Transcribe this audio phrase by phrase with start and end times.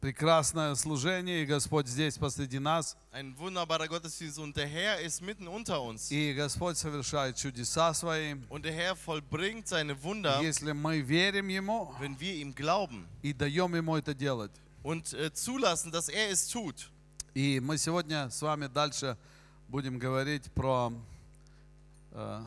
[0.00, 2.96] прекрасное служение, и Господь здесь посреди нас.
[3.12, 6.10] Ein wunderbarer Gottesdienst und der Herr ist mitten unter uns.
[6.10, 8.34] И Господь совершает чудеса свои.
[8.48, 13.32] Und der Herr vollbringt seine Wunder, Если мы верим Ему wenn wir ihm glauben и
[13.32, 14.52] даем Ему это делать.
[14.82, 16.88] und äh, zulassen, dass er es tut.
[17.34, 19.16] И мы сегодня с вами дальше
[19.68, 20.92] будем говорить про
[22.12, 22.42] э,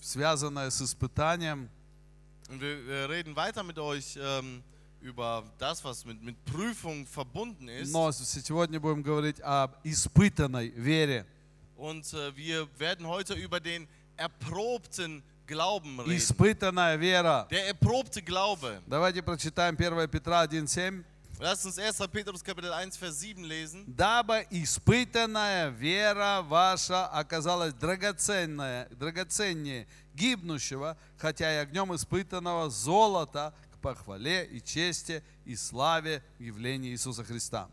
[0.00, 1.68] связанное с испытанием.
[2.48, 4.62] Und wir, wir reden weiter mit euch ähm,
[5.02, 7.92] über das, was mit, mit Prüfung verbunden ist.
[7.92, 11.26] Но сегодня будем говорить об испытанной вере.
[11.76, 16.16] Und äh, wir werden heute über den erprobten Glauben reden.
[16.16, 17.46] Испытанная вера.
[17.50, 18.80] Der erprobte Glaube.
[18.86, 21.04] Давайте прочитаем 1 Петра 1.7.
[21.40, 21.98] Lasst uns 1.
[22.12, 23.84] Petrus Kapitel 1, Vers 7 lesen.
[23.86, 34.61] Дабы испытанная вера ваша оказалась драгоценная, драгоценнее гибнущего, хотя и огнем испытанного золота похвале и
[34.61, 37.69] чести и славе явления Иисуса Христа.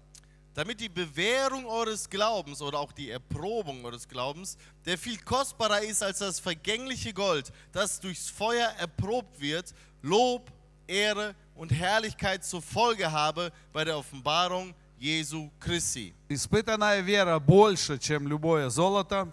[0.54, 6.00] Damit die Bewährung eures Glaubens oder auch die Erprobung eures Glaubens, der viel kostbarer ist
[6.00, 10.52] als das vergängliche Gold, das durchs Feuer erprobt wird, Lob,
[10.86, 16.14] Ehre und Herrlichkeit zur Folge habe bei der Offenbarung Jesu Christi.
[16.28, 19.32] Испытанная вера больше, чем любое золото,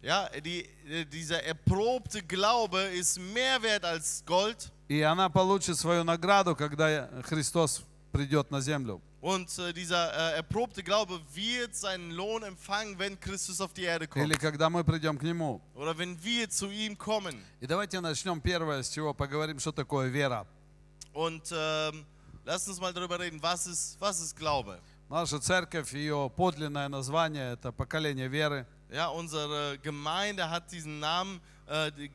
[0.00, 6.03] Ja, die, äh, dieser erprobte Glaube ist mehr wert als Gold И она получит свою
[6.03, 9.01] награду, когда Христос придет на землю.
[9.19, 14.05] und äh, dieser äh, erprobte Glaube wird seinen Lohn empfangen, wenn Christus auf die Erde
[14.15, 15.59] Или kommt когда мы придем к Нему.
[15.75, 17.35] oder wenn wir zu ihm kommen.
[17.59, 20.45] И давайте начнем первое, с чего поговорим, что такое вера.
[21.13, 22.05] Und ähm,
[22.45, 24.79] lasst uns mal darüber reden, was ist, was ist Glaube?
[25.09, 28.65] Наша церковь, ее подлинное название– это поколение веры.
[28.91, 31.56] Ja, unsere Gemeinde hat diesen Namen äh,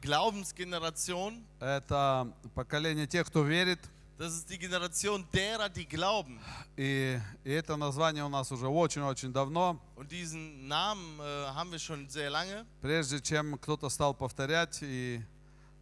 [0.00, 1.44] Glaubensgeneration.
[1.60, 3.80] Это поколение тех, кто верит.
[4.18, 6.38] Das ist die Generation derer, die glauben.
[6.76, 9.80] И, и это название у нас уже очень-очень давно.
[9.96, 11.22] Und diesen Namen äh,
[11.54, 12.64] haben wir schon sehr lange.
[12.80, 15.20] Прежде чем кто-то стал повторять, и,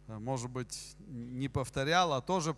[0.07, 2.55] э, может быть, не повторял, а тоже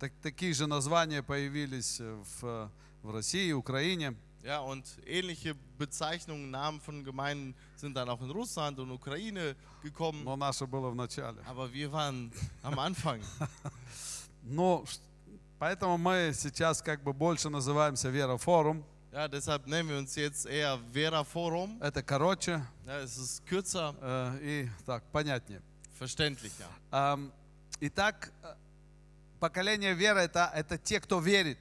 [0.00, 2.70] так- такие же названия появились в,
[3.02, 4.14] в России, Украине.
[4.43, 10.23] Ja, und ähnliche Bezeichnungen, Namen von Gemeinden sind dann auch in Russland und Ukraine gekommen.
[10.23, 11.37] Но наше было в начале.
[11.47, 12.31] Aber wir waren
[12.61, 13.21] am Anfang.
[14.43, 14.99] Ну, ш-
[15.57, 18.83] поэтому мы сейчас как бы больше называемся Вера Форум.
[19.11, 21.79] Ja, deshalb nennen wir uns jetzt eher Vera Forum.
[21.81, 25.61] Это короче Ja, es ist kürzer, э, и так понятнее.
[25.99, 26.67] verständlicher.
[26.91, 27.31] Ам,
[27.79, 28.53] Итак, э,
[29.39, 31.57] поколение веры это, это те, кто верит.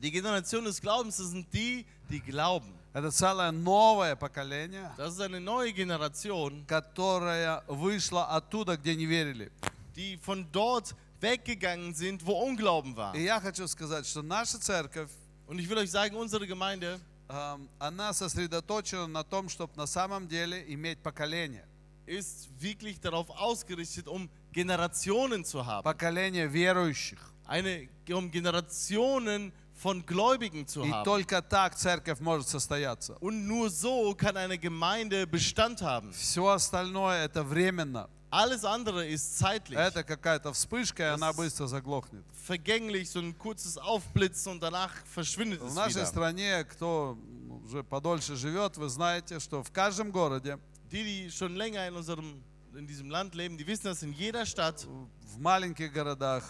[0.00, 2.72] Die Generation des Glaubens, das sind die, die glauben.
[2.94, 9.50] Это целое новое поколение, Das ist eine neue Generation, которое вышло оттуда, где не верили.
[9.96, 13.14] die von dort weggegangen sind, wo Unglauben war.
[13.14, 15.10] И я хочу сказать, что наша церковь,
[15.46, 20.28] Und ich will euch sagen, unsere Gemeinde ам, она сосредоточена на том, чтобы на самом
[20.28, 21.64] деле иметь поколение.
[22.04, 25.82] ist wirklich darauf ausgerichtet, um Generationen zu haben.
[25.84, 27.18] Поколение верующих.
[27.46, 31.04] Eine, um Generationen von Gläubigen zu И haben.
[31.04, 33.16] только так церковь может состояться.
[33.20, 36.12] Und nur so kann eine Gemeinde Bestand haben.
[36.12, 38.08] Все остальное это временно.
[38.30, 42.24] Alles andere ist zeitlich, Это какая-то вспышка, и она быстро заглохнет.
[42.46, 46.06] vergänglich, so ein kurzes Aufblitzen und danach verschwindet В es нашей wieder.
[46.06, 47.18] стране, кто
[47.66, 50.58] уже подольше живет, вы знаете, что в каждом городе,
[50.90, 52.42] Die, die schon länger in, unserem,
[52.74, 54.86] in diesem Land leben, die wissen, dass in jeder Stadt,
[55.34, 56.42] в маленьких городах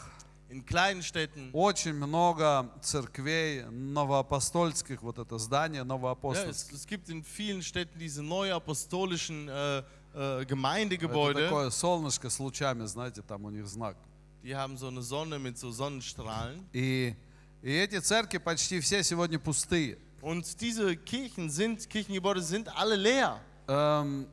[0.49, 6.75] in kleinen Städten, очень много церквей новоапостольских, вот это здание ja, es, новоапостольских.
[6.75, 9.83] es gibt in vielen Städten diese neuapostolischen äh,
[10.15, 11.45] äh, Это Gemeindegebäude.
[11.45, 13.97] такое солнышко с лучами, знаете, там у них знак.
[14.43, 16.67] Die haben so eine Sonne mit so Sonnenstrahlen.
[16.73, 17.15] И,
[17.63, 19.97] и эти церкви почти все сегодня пустые.
[20.21, 23.41] Und diese Kirchen sind, Kirchengebäude sind alle leer.
[23.69, 24.27] Эм,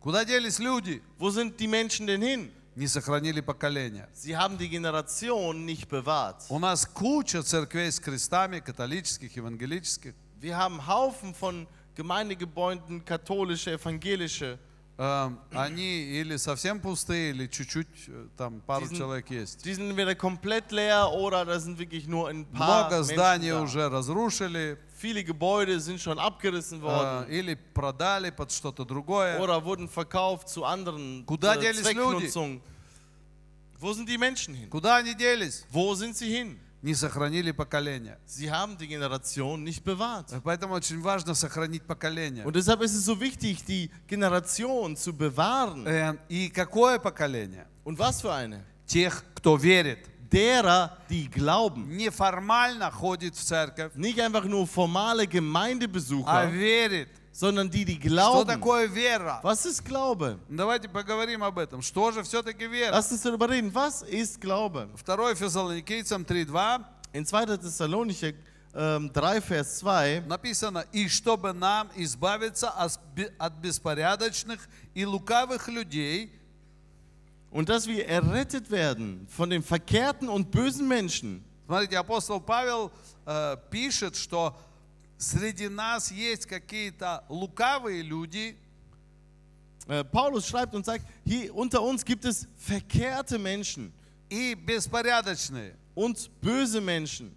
[0.00, 1.02] куда делись люди?
[1.18, 2.50] Wo sind die Menschen denn hin?
[2.75, 4.09] Не сохранили поколения.
[4.13, 6.43] Sie haben die Generation nicht bewahrt.
[6.49, 10.13] У нас куча церквей с крестами, католических, евангелических.
[10.41, 14.59] Wir haben Haufen von Gemeindegebäuden, katholische, evangelische.
[14.97, 19.61] Эм, Они или совсем пустые, или чуть-чуть, э, там пару Diesen- человек есть.
[19.65, 23.61] Die sind entweder komplett leer oder da sind wirklich nur ein paar Много зданий da.
[23.61, 29.37] уже разрушили, Viele Gebäude sind schon abgerissen worden э, или продали под что-то другое.
[29.39, 32.61] oder wurden verkauft zu anderen Куда äh, делись Zwecknutzungen.
[33.84, 34.68] Wo sind die Menschen hin?
[34.68, 35.64] Куда они делись?
[35.70, 36.58] Wo sind sie hin?
[36.82, 38.18] Не сохранили поколения.
[38.26, 40.32] Sie haben die Generation nicht bewahrt.
[40.32, 42.44] Э, Поэтому очень важно сохранить поколение.
[42.46, 45.86] Und deshalb ist es so wichtig, die Generation zu bewahren.
[45.86, 47.66] Э, И какое поколение?
[47.84, 48.64] Und was für eine?
[48.86, 49.98] Тех, кто верит.
[50.30, 51.88] derer, die glauben.
[51.96, 57.08] неформально ходит в церковь, Nicht einfach nur formale а Gemeindebesucher, верит.
[57.37, 58.47] Sondern die, die Что glauben.
[58.47, 59.41] такое вера?
[59.43, 60.39] Was ist Glaube?
[60.47, 61.81] Давайте поговорим об этом.
[61.81, 62.93] Что же все-таки вера?
[62.95, 63.73] Lass uns darüber reden.
[63.73, 64.87] Was ist Glaube?
[65.03, 66.83] 2 Фессалоникийцам 3.2
[67.13, 67.57] In 2.
[67.57, 68.33] Thessalonicher
[68.73, 74.59] ähm, 3, Vers 2 написано, «И чтобы нам избавиться от бе- от беспорядочных
[74.93, 76.31] и лукавых людей,
[77.51, 81.41] und dass wir errettet werden von den verkehrten und bösen Menschen.
[81.67, 82.91] Смотрите, апостол Павел
[83.25, 84.55] э, пишет, что
[85.18, 88.56] среди нас есть какие-то лукавые люди,
[89.88, 93.92] Äh, Paulus schreibt und sagt, hier unter uns gibt es verkehrte Menschen
[94.28, 95.74] и беспорядочные.
[95.96, 97.34] und böse Menschen.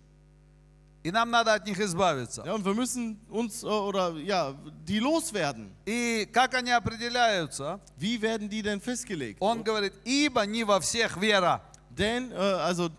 [1.03, 2.43] И нам надо от них избавиться.
[2.45, 4.53] Ja, und wir müssen uns äh, oder ja,
[4.87, 5.71] die loswerden.
[5.85, 7.79] И как они определяются?
[7.97, 9.37] Wie werden die denn festgelegt?
[9.41, 11.61] Он говорит, ибо не во всех вера.
[11.89, 12.89] Denn, äh, also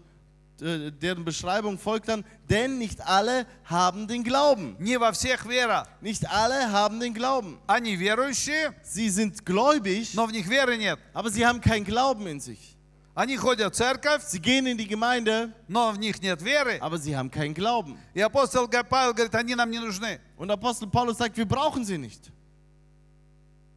[0.60, 4.76] äh, deren Beschreibung folgt dann, denn nicht alle haben den Glauben.
[4.78, 5.86] Не во всех вера.
[6.00, 7.58] Nicht alle haben den Glauben.
[7.66, 10.98] Они верующие, Sie sind gläubig, но в них веры нет.
[11.12, 12.76] aber sie haben keinen Glauben in sich.
[13.16, 16.78] Они ходят в церковь, Sie gehen in die Gemeinde, но в них нет веры.
[16.80, 17.96] aber sie haben keinen Glauben.
[18.12, 20.18] И апостол Га- Павел говорит, они нам не нужны.
[20.36, 22.30] Und Apostel Paulus sagt, wir brauchen sie nicht.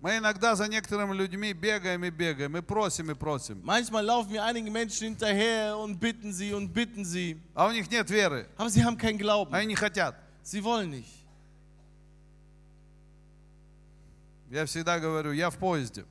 [0.01, 3.59] Мы иногда за некоторыми людьми бегаем и бегаем, и просим, и просим.
[3.63, 7.89] Manchmal laufen wir einigen Menschen hinterher und bitten sie und bitten sie, А у них
[7.89, 8.47] нет веры.
[8.57, 9.53] aber sie haben keinen Glauben.
[9.53, 10.15] Они не хотят.
[10.43, 11.09] Sie wollen nicht.
[14.49, 16.05] Я всегда говорю, я в поезде,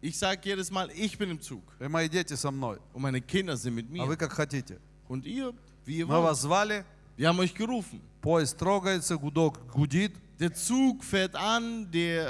[0.00, 2.78] Ich sage jedes Mal, ich bin im Zug и мои дети со мной.
[2.92, 4.06] und meine Kinder sind mit А mir.
[4.06, 4.78] вы как хотите.
[5.08, 5.52] Und ihr,
[5.86, 6.24] wie ihr Мы wollt.
[6.24, 6.84] вас звали,
[7.16, 8.00] Wir haben euch gerufen.
[8.20, 10.12] поезд трогается, гудок гудит.
[10.38, 12.28] Der Zug fährt an, der,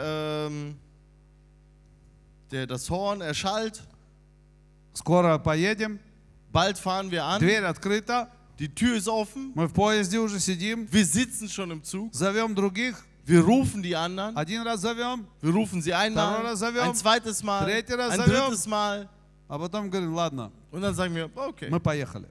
[0.48, 0.76] ähm,
[2.50, 3.82] der, das Horn erschallt.
[4.94, 5.98] Скоро поедем,
[6.52, 7.40] Bald fahren wir an.
[7.40, 8.28] дверь открыта,
[8.60, 9.52] Die Tür ist offen.
[9.56, 12.12] мы в поезде уже сидим, Wir sitzen schon im Zug.
[12.14, 12.94] зовем других,
[13.26, 14.36] Wir rufen die anderen.
[14.36, 16.82] один раз зовем, Wir rufen sie einmal, Второй раз зовем.
[16.84, 18.50] ein zweites Mal, Третий раз ein зовем.
[18.50, 19.08] drittes Mal.
[19.48, 22.28] а потом говорим, ладно, Und dann sagen wir, okay, мы поехали.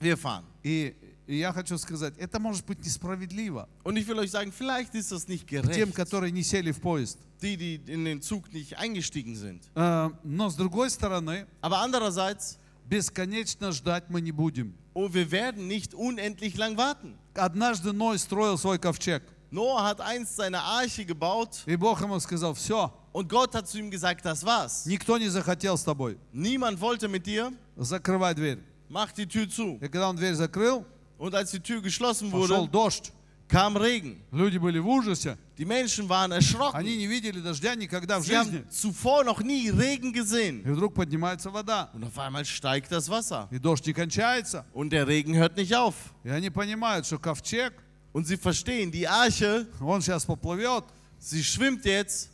[0.00, 0.44] wir fahren.
[0.62, 0.94] И,
[1.30, 5.10] и я хочу сказать, это может быть несправедливо Und ich will euch sagen, vielleicht ist
[5.12, 7.18] das nicht тем, gerecht, которые не сели в поезд.
[7.42, 9.62] die, die in den Zug nicht eingestiegen sind.
[9.74, 12.58] Э, Но с другой стороны, Aber andererseits,
[12.88, 14.74] бесконечно ждать мы не будем.
[14.94, 17.14] oh, wir werden nicht unendlich lang warten.
[17.34, 22.54] Однажды Ной строил свой ковчег, Noah hat einst seine Arche gebaut и Бог ему сказал,
[22.54, 24.86] все, und Gott hat zu ihm gesagt, das war's.
[24.86, 28.58] никто не захотел с тобой, Niemand wollte mit dir, закрывай дверь.
[28.88, 29.76] mach die Tür zu.
[29.82, 30.84] И когда он дверь закрыл,
[31.20, 33.12] Und als die Tür geschlossen пошел wurde, дождь.
[33.48, 34.20] kam Regen.
[34.32, 35.38] Люди были в ужасе.
[35.56, 36.82] Die Menschen waren Они erschrocken.
[36.82, 38.58] не видели дождя никогда в Sie жизни.
[38.58, 40.62] haben zuvor noch nie Regen gesehen.
[40.64, 41.90] И вдруг поднимается вода.
[41.94, 43.48] Und auf einmal steigt das Wasser.
[43.52, 44.64] И дождь не кончается.
[44.74, 45.94] Und der Regen hört nicht auf.
[46.24, 47.72] И они понимают, что ковчег,
[48.12, 50.84] Und sie verstehen, die Arche, он сейчас поплывет,
[51.18, 52.30] sie schwimmt jetzt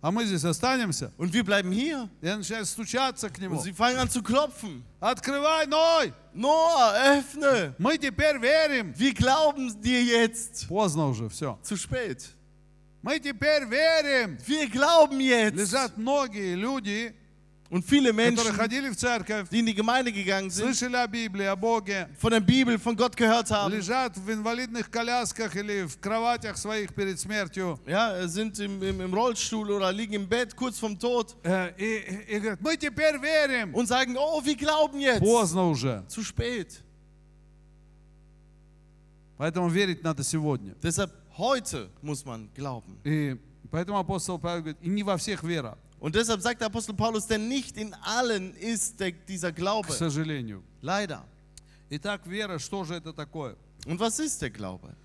[0.00, 1.12] а мы здесь останемся.
[1.18, 2.08] und wir bleiben hier.
[2.22, 3.62] И начинают стучаться к Und нему.
[3.62, 4.84] sie fangen an zu klopfen.
[5.00, 6.12] Открывай, Ной!
[6.34, 7.74] Noah, öffne!
[7.78, 8.94] Мы теперь верим.
[8.96, 10.68] Wir glauben dir jetzt.
[10.68, 11.58] Поздно уже, все.
[11.62, 12.28] Zu spät.
[13.02, 14.38] Мы теперь верим.
[14.46, 15.56] Wir glauben jetzt.
[15.56, 17.14] Лежат многие люди,
[17.69, 21.07] Und viele которые Menschen, ходили в церковь, die in die Gemeinde gegangen sind, слышали о
[21.07, 25.87] Библии, о Боге, von der Bibel, von Gott gehört haben, лежат в инвалидных колясках или
[25.87, 27.79] в кроватях своих перед смертью.
[27.87, 32.35] ja, sind im, im, im Rollstuhl oder liegen im Bett kurz vorm Tod Э, И,
[32.35, 33.73] и говорят, мы теперь верим.
[33.73, 35.21] und sagen, oh, wir glauben jetzt.
[35.21, 36.03] Поздно уже.
[36.09, 36.79] Zu spät.
[39.37, 40.75] Поэтому верить надо сегодня.
[40.83, 42.97] Deshalb heute muss man glauben.
[43.03, 43.35] И
[43.71, 47.25] поэтому апостол Павел говорит, и не во всех вера, Und deshalb sagt der Apostel Paulus,
[47.27, 49.91] denn nicht in allen ist der, dieser к Glaube.
[49.91, 50.61] сожалению.
[50.81, 51.23] Leider.
[51.89, 53.55] Итак, вера, что же это такое?
[53.85, 54.95] Und was ist der Glaube?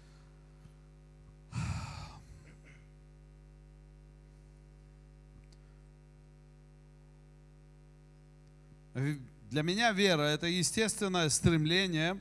[8.94, 9.18] В-
[9.50, 12.20] Для меня вера – это естественное стремление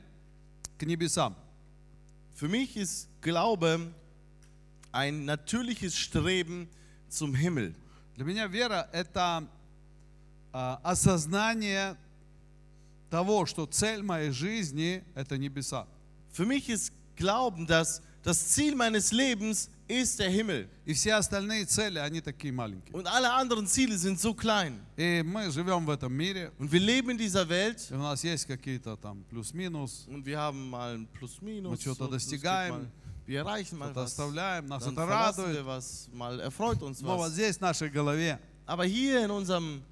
[0.78, 1.36] к небесам.
[2.36, 3.92] Für mich ist Glaube
[4.92, 6.68] ein natürliches Streben
[7.10, 7.74] zum Himmel.
[8.15, 9.47] Для меня вера– это
[10.51, 11.97] а, осознание
[13.09, 15.87] того, что цель моей жизни– это небеса.
[16.31, 20.67] Für mich ist Glauben, dass das Ziel meines Lebens ist der Himmel.
[20.85, 22.93] И все остальные цели, они такие маленькие.
[22.95, 24.79] Und alle anderen Ziele sind so klein.
[24.97, 28.23] И мы живем в этом мире, Und wir leben in dieser Welt и у нас
[28.23, 31.71] есть какие-то там плюс-минус, und wir haben mal ein Plus-Minus.
[31.71, 32.89] Мы что-то достигаем,
[33.26, 34.10] Wir erreichen mal что-то was.
[34.12, 35.56] оставляем, нас Dann это verlassen радует.
[35.56, 37.32] wir was, mal erfreut uns Но вот was.
[37.32, 39.82] здесь, в нашей голове, Aber hier in unserem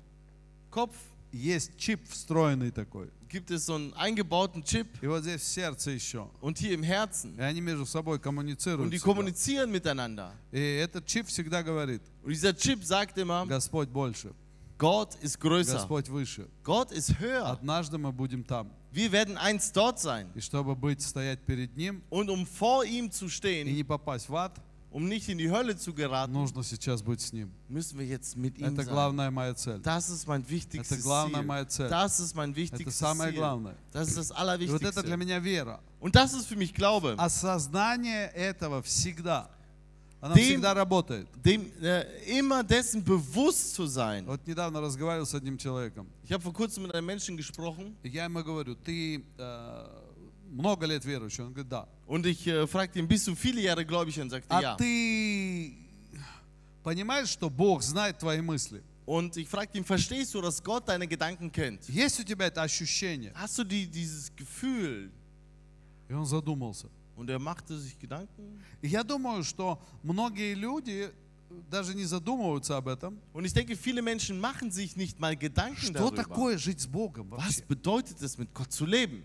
[0.71, 0.95] Kopf
[1.33, 3.11] есть чип встроенный такой.
[3.29, 6.29] gibt es so einen eingebauten Chip И вот здесь в сердце еще.
[6.41, 7.37] und hier im Herzen.
[7.37, 8.91] И они между собой Und коммуницируют.
[8.91, 9.05] die всегда.
[9.05, 10.33] kommunizieren miteinander.
[10.53, 14.33] И этот чип всегда говорит, Und dieser Chip sagt immer, Господь больше,
[14.79, 15.75] Gott ist größer.
[15.75, 16.47] Господь выше.
[16.63, 17.45] Gott ist höher.
[17.51, 18.71] Однажды мы будем там.
[18.93, 20.27] Wir werden einst dort sein.
[20.35, 24.29] И чтобы быть, стоять перед Ним Und um vor ihm zu и stehen, не попасть
[24.29, 24.59] в ад,
[24.91, 27.51] um nicht in die Hölle zu geraten, нужно сейчас быть с Ним.
[27.69, 28.89] müssen wir jetzt mit ihm Это sein.
[28.95, 29.81] главная моя цель.
[29.83, 31.47] Das ist mein wichtigstes Это главная Ziel.
[31.47, 31.89] моя цель.
[31.91, 33.39] Das ist mein Это wichtigstes самое Ziel.
[33.39, 33.75] главное.
[33.93, 34.33] Das ist das И
[34.71, 35.17] вот это для Allerwichtigste.
[35.19, 35.81] меня вера.
[36.01, 37.15] Und das ist für mich Glaube.
[37.19, 39.51] Осознание этого всегда.
[40.22, 41.28] Она Ты- всегда работает.
[41.44, 42.06] Dem, äh,
[42.40, 44.24] immer dessen bewusst zu sein.
[44.28, 46.08] Вот недавно разговаривал с одним человеком.
[46.24, 49.88] Ich habe vor kurzem mit einem Menschen gesprochen я ему говорю, ты э,
[50.52, 51.44] много лет верующий?
[51.44, 51.88] Он говорит, да.
[52.06, 54.20] und ich äh, fragte ihn, bist du viele Jahre gläubig?
[54.20, 54.76] Und er sagte, А ja.
[54.78, 55.74] ты
[56.84, 58.84] понимаешь, что Бог знает твои мысли?
[59.08, 61.90] Und ich fragte ihn, verstehst du, dass Gott deine Gedanken kennt?
[61.90, 63.34] Есть у тебя это ощущение?
[63.34, 65.10] Hast du die, dieses Gefühl?
[66.08, 66.88] И он задумался.
[67.21, 68.61] Und er machte sich Gedanken.
[68.83, 71.11] И я думаю, что многие люди
[71.71, 73.19] даже не задумываются об этом.
[73.33, 76.17] Und ich denke, viele Menschen machen sich nicht mal Gedanken Что darüber.
[76.17, 77.65] такое жить с Богом Was вообще?
[77.69, 79.25] bedeutet es, mit Gott zu leben?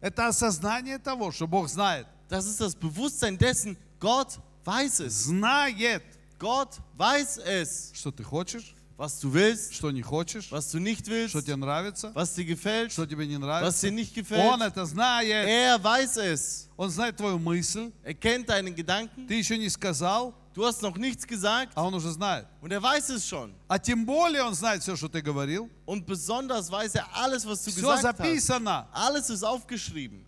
[0.00, 2.06] Это осознание того, что Бог знает.
[2.28, 5.24] Das ist das Bewusstsein dessen, Gott weiß es.
[5.24, 6.02] Знает,
[6.38, 11.08] Gott weiß es, что ты хочешь, was du willst, что не хочешь, was du nicht
[11.08, 13.86] willst, что тебе нравится, was dir gefällt, что тебе не was нравится.
[13.88, 14.62] dir nicht Он gefällt.
[14.62, 15.48] это знает.
[15.48, 16.68] Er weiß es.
[16.76, 17.90] Он знает твою мысль.
[18.04, 19.26] Er kennt deine Gedanken.
[19.26, 22.46] Ты еще не сказал, Du hast noch nichts gesagt а он уже знает.
[22.62, 23.52] und er weiß es schon.
[23.66, 25.68] А тем более он знает все, что ты говорил.
[25.84, 28.16] Und besonders weiß er alles, was du Все gesagt hast.
[28.18, 28.86] записано.
[28.92, 30.24] Alles ist aufgeschrieben.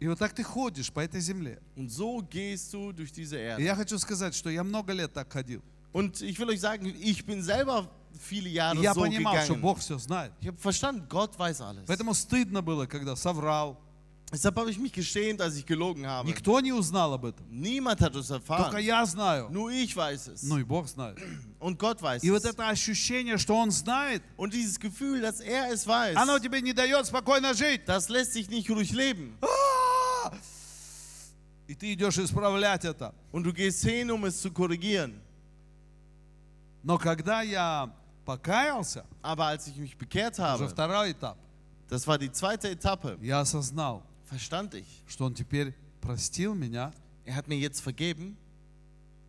[0.00, 1.58] И вот так ты ходишь по этой земле.
[1.74, 3.62] Und so gehst du durch diese И Erde.
[3.64, 5.60] я хочу сказать, что я много лет так ходил.
[5.92, 7.88] Und ich will euch sagen, ich bin selber
[8.20, 9.60] viele И Jahre я so понимал, что gegangen.
[9.62, 10.32] Бог все знает.
[10.40, 11.84] Ich habe verstanden, Gott weiß alles.
[11.86, 13.78] Поэтому стыдно было, когда соврал.
[14.30, 16.28] Deshalb habe ich mich geschämt, als ich gelogen habe.
[16.28, 17.46] Никто не узнал об этом.
[17.50, 18.78] Niemand hat es Только erfahren.
[18.84, 19.48] я знаю.
[19.50, 20.42] Nur ich weiß es.
[20.42, 21.16] Ну и Бог знает.
[21.58, 22.50] Und Gott weiß И вот es.
[22.50, 26.74] это ощущение, что Он знает, Und dieses Gefühl, dass er es weiß, оно тебе не
[26.74, 27.86] дает спокойно жить.
[27.86, 29.38] das lässt sich nicht ruhig leben.
[31.66, 33.14] И ты идешь исправлять это.
[33.32, 35.20] Und du gehst hin, um es zu korrigieren.
[36.82, 37.92] Но когда я
[38.24, 41.36] покаялся, Aber als ich mich bekehrt уже habe, второй этап,
[41.88, 45.02] das war die zweite Etappe, я осознал, verstand ich.
[45.06, 46.92] что Он теперь простил меня,
[47.24, 48.36] Er hat mir jetzt vergeben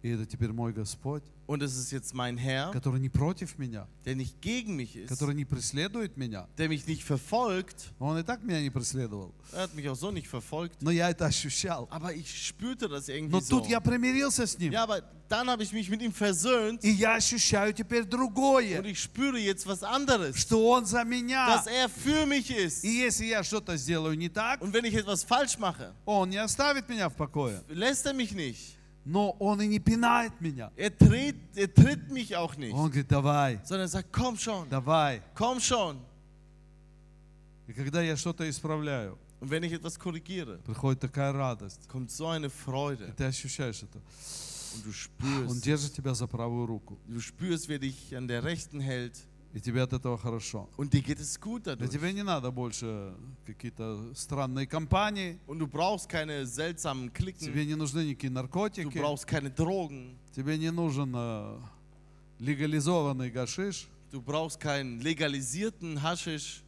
[0.04, 3.86] и это теперь мой Господь, und es ist jetzt mein Herr, который не против меня,
[4.06, 6.48] der nicht gegen mich ist, который не преследует меня.
[6.58, 7.92] der mich nicht verfolgt.
[8.00, 9.34] Он и так меня не преследовал.
[9.52, 10.82] Er hat mich auch so nicht verfolgt.
[10.82, 11.88] Но я это ощущал.
[11.92, 13.60] Aber ich spürte das irgendwie Но so.
[13.60, 14.72] тут я примирился с ним.
[14.72, 18.82] Ja, aber dann habe ich mich mit ihm versöhnt И я ощущаю теперь und другое,
[18.86, 20.38] ich spüre jetzt was anderes.
[20.38, 21.48] что Он за меня.
[21.58, 22.86] Dass er für mich ist.
[22.86, 26.38] И если я что-то сделаю не так, Und wenn ich etwas falsch mache, Он не
[26.38, 27.62] оставит меня в покое.
[27.68, 28.73] lässt er mich nicht.
[29.06, 30.72] Но Он и не пинает меня.
[30.76, 32.74] Er tritt, er tritt mich auch nicht.
[32.74, 35.22] Он говорит, давай, Sondern er sagt, komm schon, давай.
[35.36, 35.98] komm schon.
[37.68, 41.88] И когда я что-то исправляю, Und wenn ich etwas korrigiere, приходит такая радость.
[41.88, 43.14] kommt so eine И Freude.
[43.16, 44.00] ты ощущаешь это.
[44.76, 46.98] Und du Он spürst, держит тебя за правую руку.
[47.08, 49.18] du spürst, wer dich an der Rechten hält.
[49.55, 50.69] И тебе от этого хорошо.
[50.77, 51.89] Und dir geht es gut dadurch.
[51.89, 53.15] тебя не надо больше
[53.47, 55.39] какие-то странные компании.
[55.47, 57.39] Und du brauchst keine seltsamen Klicken.
[57.47, 58.99] Тебе не нужны никакие Du наркотики.
[58.99, 60.17] brauchst keine Drogen.
[60.35, 61.59] Тебе не нужен э,
[62.41, 63.87] легализованный гашиш.
[64.11, 66.63] Du brauchst keinen legalisierten Haschisch.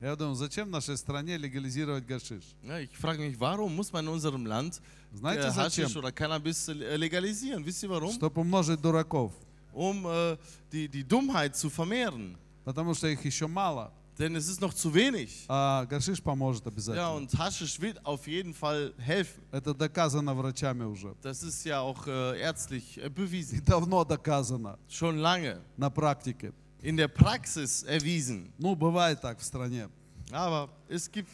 [0.00, 2.42] Я думаю, зачем в нашей стране легализировать гашиш?
[2.64, 4.80] Ja, ich frage mich, warum muss man in unserem Land
[5.12, 5.86] Знаете äh, зачем?
[5.86, 7.64] Haschisch oder Cannabis äh, legalisieren?
[7.64, 8.12] Wisst ihr warum?
[8.12, 9.32] Чтобы умножить дураков.
[9.73, 10.37] Um äh,
[10.71, 12.35] die, die Dummheit zu vermehren.
[12.65, 13.91] Потому что их еще мало.
[14.19, 15.45] Denn es ist noch zu wenig.
[15.47, 17.13] А гашиш поможет Ja, обязательно.
[17.15, 19.43] und Haschisch wird auf jeden Fall helfen.
[19.51, 21.13] Это доказано врачами уже.
[21.21, 23.63] Das ist ja auch äh, ärztlich äh, И bewiesen.
[23.63, 25.59] давно доказано Schon lange.
[25.77, 26.51] на практике.
[26.81, 28.51] In der Praxis erwiesen.
[28.57, 29.87] Ну, бывает так в стране.
[30.31, 31.29] Aber es gibt,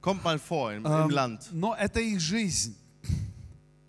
[0.00, 1.48] kommt mal vor im, im Эм, Land.
[1.52, 2.76] Но это их жизнь.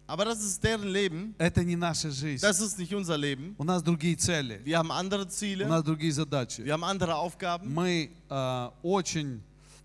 [0.06, 1.34] Aber das ist deren Leben.
[1.38, 2.44] Это не наша жизнь.
[2.44, 3.54] Das ist nicht unser Leben.
[3.58, 4.60] У нас другие цели.
[4.64, 5.66] Wir haben andere У Ziele.
[5.66, 6.62] нас другие задачи.
[6.62, 7.72] Wir haben andere Aufgaben.
[7.72, 9.40] Мы э, очень,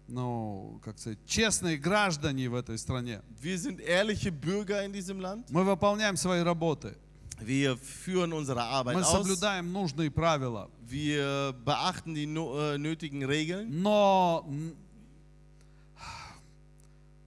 [0.07, 3.21] ну, как сказать, честные граждане в этой стране.
[3.41, 5.49] Wir sind ehrliche Bürger in diesem Land.
[5.51, 6.95] Мы выполняем свои работы.
[7.41, 9.11] Wir führen unsere Arbeit Мы aus.
[9.13, 10.69] соблюдаем нужные правила.
[10.85, 13.81] Wir beachten die äh, nötigen Regeln.
[13.81, 14.45] Но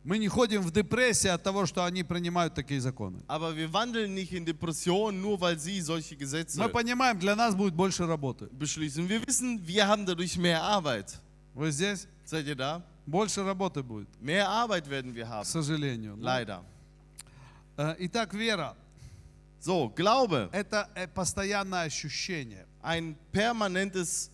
[0.05, 3.23] Мы не ходим в депрессии от того, что они принимают такие законы.
[3.29, 7.75] Aber wir wandeln nicht in nur weil sie solche Gesetze Мы понимаем, для нас будет
[7.75, 8.49] больше работы.
[8.53, 9.09] beschließen.
[9.09, 11.21] Wir wissen, wir haben dadurch mehr Arbeit.
[11.55, 12.09] Вы здесь?
[12.25, 12.83] Seid ihr da?
[13.07, 15.45] Больше работы будет, Mehr Arbeit werden wir к haben.
[15.45, 16.17] сожалению.
[16.17, 16.63] Ну, Leider.
[17.77, 18.75] э, Итак, вера
[19.61, 24.31] So, Glaube.– это э, постоянное ощущение, Ein permanentes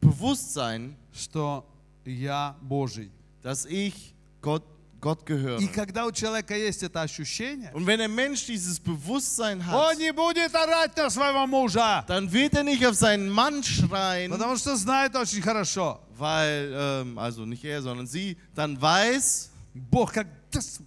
[0.00, 1.64] Bewusstsein, что
[2.04, 3.10] я Божий.
[3.42, 4.64] dass ich Gott,
[5.01, 5.59] Gott gehöre.
[5.59, 9.97] И когда у человека есть это ощущение, Und wenn der Mensch dieses Bewusstsein он hat,
[9.97, 14.55] не будет орать на своего мужа, dann wird er nicht auf seinen Mann schreien, потому
[14.55, 15.99] что знает очень хорошо.
[16.17, 20.27] weil, ähm, also nicht er, sondern sie, dann weiß, Бог как...
[20.51, 20.79] «Да с-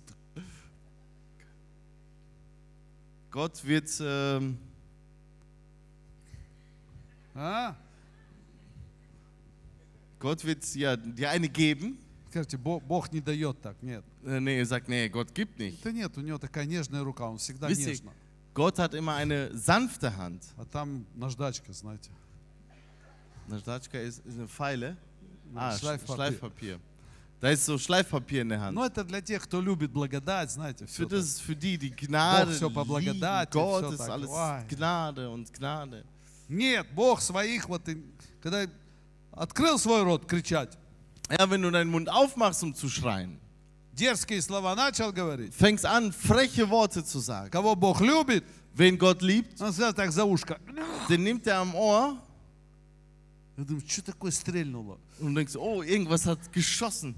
[3.30, 4.56] Gott wird, ähm,
[7.34, 7.74] А?
[10.18, 11.98] Gott wird ja, dir eine geben.
[12.31, 14.05] Скажите, Бог, Бог не дает так, нет.
[14.23, 15.83] Äh, nee, er sagt, nee, Gott gibt nicht.
[15.83, 18.13] Да нет, у него такая нежная рука, он всегда Wisst нежно.
[18.53, 20.41] Gott hat immer eine sanfte Hand.
[20.57, 22.09] А там наждачка, знаете.
[23.49, 24.95] Nastachka ist, ist eine Pfeile.
[25.53, 26.15] Ah, Schleifpapier.
[26.15, 26.79] Schleifpapier.
[27.41, 28.75] Da ist so Schleifpapier in der Hand.
[28.75, 32.53] Но это для тех, кто любит благодать, знаете, все Für, das, für die, die Gnade
[32.53, 32.87] всё по lieben.
[32.87, 34.63] благодати, Gott ist alles Ой.
[34.69, 36.05] Gnade und Gnade.
[36.47, 37.81] Нет, Бог своих, вот,
[38.41, 38.65] когда
[39.31, 40.77] открыл свой рот кричать,
[41.30, 43.38] Ja, wenn du deinen Mund aufmachst, um zu schreien,
[43.92, 47.50] дерзкие слова начал говорить, fängst an, freche Worte zu sagen.
[47.50, 48.44] кого Бог любит,
[48.76, 50.58] Wen Gott liebt, он всегда так за ушко.
[51.08, 52.16] den nimmt er am Ohr
[53.56, 54.98] Я думаю, что такое стрельнуло?
[55.18, 57.14] und denkst, oh, irgendwas hat geschossen.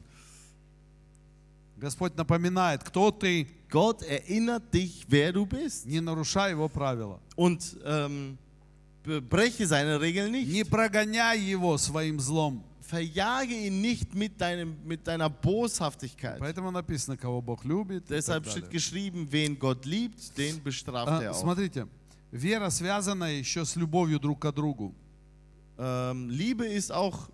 [1.76, 5.84] Господь напоминает, кто ты, Gott erinnert dich, wer du bist.
[5.86, 7.20] не нарушай его правила.
[7.36, 8.38] Und ähm,
[9.04, 10.48] be- breche seine Regeln nicht.
[10.50, 12.64] Не прогоняй его своим злом.
[12.92, 16.38] Verjage ihn nicht mit, deinem, mit deiner Boshaftigkeit.
[16.38, 18.04] Поэтому написано, кого Бог любит.
[18.04, 18.62] и так Deshalb далее.
[18.62, 21.40] steht geschrieben, wen Gott liebt, den bestraft А, er auch.
[21.40, 21.86] смотрите,
[22.32, 24.94] вера связана еще с любовью друг к другу.
[25.78, 27.28] Ähm, Liebe ist auch,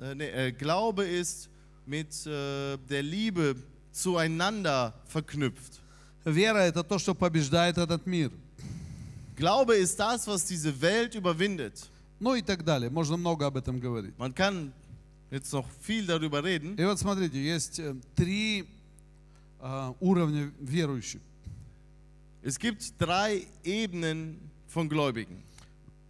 [0.00, 1.48] äh, nee, äh, Glaube ist
[1.86, 3.56] mit äh, der Liebe
[3.92, 5.80] zueinander verknüpft.
[6.24, 8.30] Вера – это то, что побеждает этот мир.
[9.36, 11.86] Glaube ist das, was diese Welt überwindet.
[12.18, 12.88] Ну и так далее.
[12.90, 14.16] Можно много об этом говорить.
[14.18, 14.72] Man kann
[15.30, 16.76] jetzt noch viel darüber reden.
[16.76, 18.66] И вот смотрите, есть э, три
[19.60, 21.20] а, уровня верующих.
[22.42, 25.42] Es gibt drei Ebenen von Gläubigen.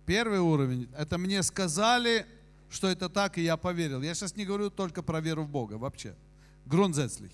[0.04, 2.26] Первый уровень – это мне сказали,
[2.68, 4.02] что это так, и я поверил.
[4.02, 6.14] Я сейчас не говорю только про веру в Бога, вообще.
[6.66, 7.32] Grundsätzlich.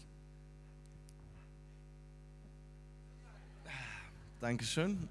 [4.40, 5.08] Dankeschön.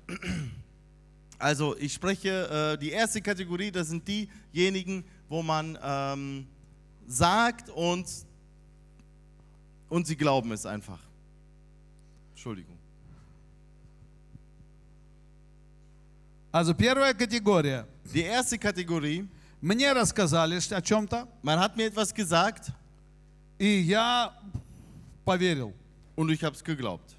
[1.39, 6.45] Also ich spreche, äh, die erste Kategorie, das sind diejenigen, wo man ähm,
[7.08, 8.08] sagt und,
[9.89, 11.00] und sie glauben es einfach.
[12.32, 12.78] Entschuldigung.
[16.52, 17.88] Also первая категория.
[18.13, 19.28] Die erste Kategorie,
[19.62, 22.71] Мне рассказали что- о чем-то, man hat mir etwas gesagt
[23.60, 24.34] и я
[25.24, 25.71] поверил.
[26.15, 27.15] und ich habe es geglaubt.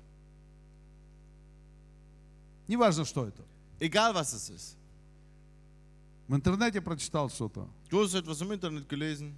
[2.69, 3.43] Неважно, что это.
[3.81, 4.77] Egal was es ist.
[6.29, 7.69] В интернете прочитал что-то.
[7.91, 9.35] Du hast etwas im Internet gelesen,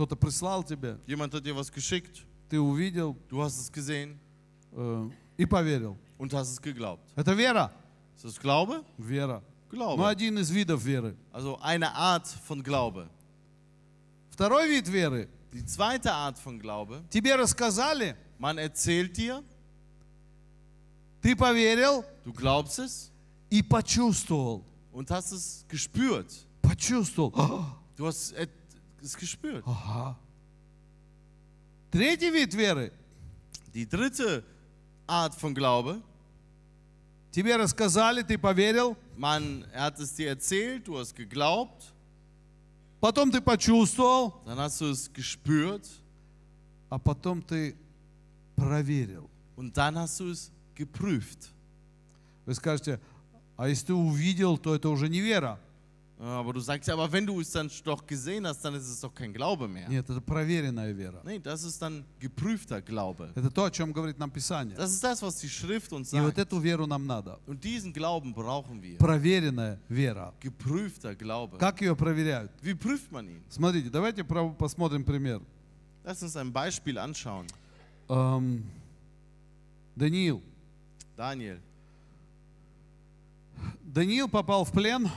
[0.00, 4.18] Кто-то прислал тебе, jemand hat dir was geschickt, ты увидел du hast es gesehen
[4.72, 5.98] э, и поверил.
[6.16, 7.12] und hast es geglaubt.
[7.16, 7.70] Это вера?
[8.16, 8.82] Ist das Glaube?
[8.96, 9.42] Вера.
[9.70, 10.08] Ну, Glaube.
[10.08, 11.14] один из видов веры.
[11.30, 13.10] Also eine Art von Glaube.
[14.30, 15.28] Второй вид веры.
[15.52, 19.44] Die zweite Art von Glaube, Тебе рассказали, man erzählt dir,
[21.20, 23.12] ты поверил du glaubst es
[23.50, 24.64] и почувствовал.
[24.92, 26.32] und hast es gespürt.
[26.62, 27.66] Почувствовал.
[27.98, 28.32] Du hast
[29.01, 29.63] es gespürt.
[29.65, 30.17] Ага.
[31.91, 32.91] Третий вид веры.
[33.73, 34.43] Die dritte
[35.07, 36.01] Art von Glaube,
[37.31, 41.93] Тебе рассказали, ты поверил, man er hat es dir erzählt, du hast geglaubt,
[43.01, 45.85] потом ты почувствовал, dann hast du es gespürt
[46.89, 47.75] а потом ты
[48.55, 49.29] проверил.
[49.57, 51.51] und dann hast du es geprüft.
[52.45, 53.01] Вы скажете,
[53.57, 55.59] а если ты увидел, то это уже не вера.
[56.19, 59.01] Aber du sagst ja, aber wenn du es dann doch gesehen hast, dann ist es
[59.01, 59.89] doch kein Glaube mehr.
[59.89, 61.21] Нет, это проверенная вера.
[61.25, 63.31] Nee, das ist dann geprüfter Glaube.
[63.35, 64.77] Это то, о чем говорит нам Писание.
[64.77, 66.37] Das ist das, was die Schrift uns И вот sagt.
[66.37, 67.37] эту веру нам надо.
[67.45, 68.97] Und diesen Glauben brauchen wir.
[68.97, 70.33] Проверенная вера.
[70.39, 71.57] Geprüfter Glaube.
[71.57, 72.49] Как ее проверяют?
[72.61, 73.41] Wie prüft man ihn?
[73.49, 75.41] Смотрите, давайте про- посмотрим пример.
[76.05, 77.45] Lass uns ein Beispiel anschauen.
[78.07, 78.63] Эм,
[79.97, 80.41] Даниил.
[81.17, 81.59] Daniel.
[83.83, 85.09] Даниил попал в плен,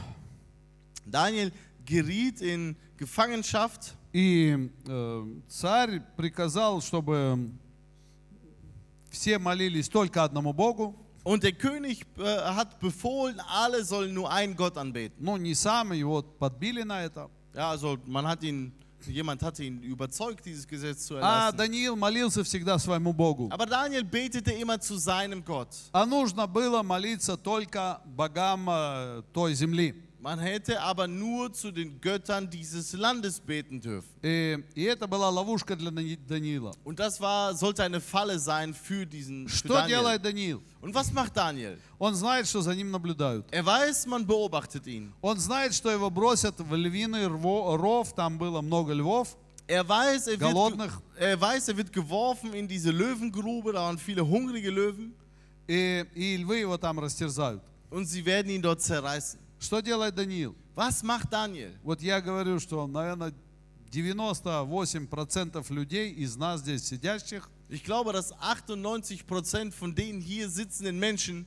[1.06, 1.52] Daniel
[1.86, 7.50] geriet in Gefangenschaft и э, царь приказал, чтобы
[9.10, 10.96] все молились только одному Богу.
[11.24, 15.24] Und der König äh, hat befohlen, alle sollen nur einen Gott anbeten.
[15.24, 17.30] Ну, не сам, его подбили на это.
[17.56, 18.74] Ja, also man hat ihn,
[19.08, 21.58] jemand hatte ihn überzeugt, dieses Gesetz zu А erlassen.
[21.58, 23.48] Даниил молился всегда своему Богу.
[23.52, 25.70] Aber Daniel betete immer zu seinem Gott.
[25.94, 29.96] А нужно было молиться только богам э, той земли.
[30.23, 34.09] Man hätte aber nur zu den Göttern dieses Landes beten dürfen.
[34.23, 36.73] И, и это была ловушка для Дани- Даниила.
[36.85, 39.99] Und das war, sollte eine Falle sein für diesen für Что Daniel.
[40.01, 40.61] делает Даниил?
[40.81, 41.79] Und was macht Daniel?
[41.99, 43.47] Он знает, что за ним наблюдают.
[43.53, 45.13] Er weiß, man beobachtet ihn.
[45.21, 49.37] Он знает, что его бросят в львиный рво- ров, там было много львов.
[49.69, 51.01] Er weiß, er wird, Голодных.
[51.17, 55.13] ge- er weiß, er wird geworfen in diese Löwengrube, da waren viele hungrige Löwen
[55.69, 57.63] И, и львы его там растерзают.
[57.91, 59.39] und sie werden ihn dort zerreißen.
[59.64, 60.58] Что делает Даниил?
[60.76, 61.72] Was macht Daniel?
[61.84, 63.34] Вот я говорю, что, наверное,
[63.90, 71.46] 98% людей из нас здесь сидящих, Ich glaube, dass 98% von den hier sitzenden Menschen,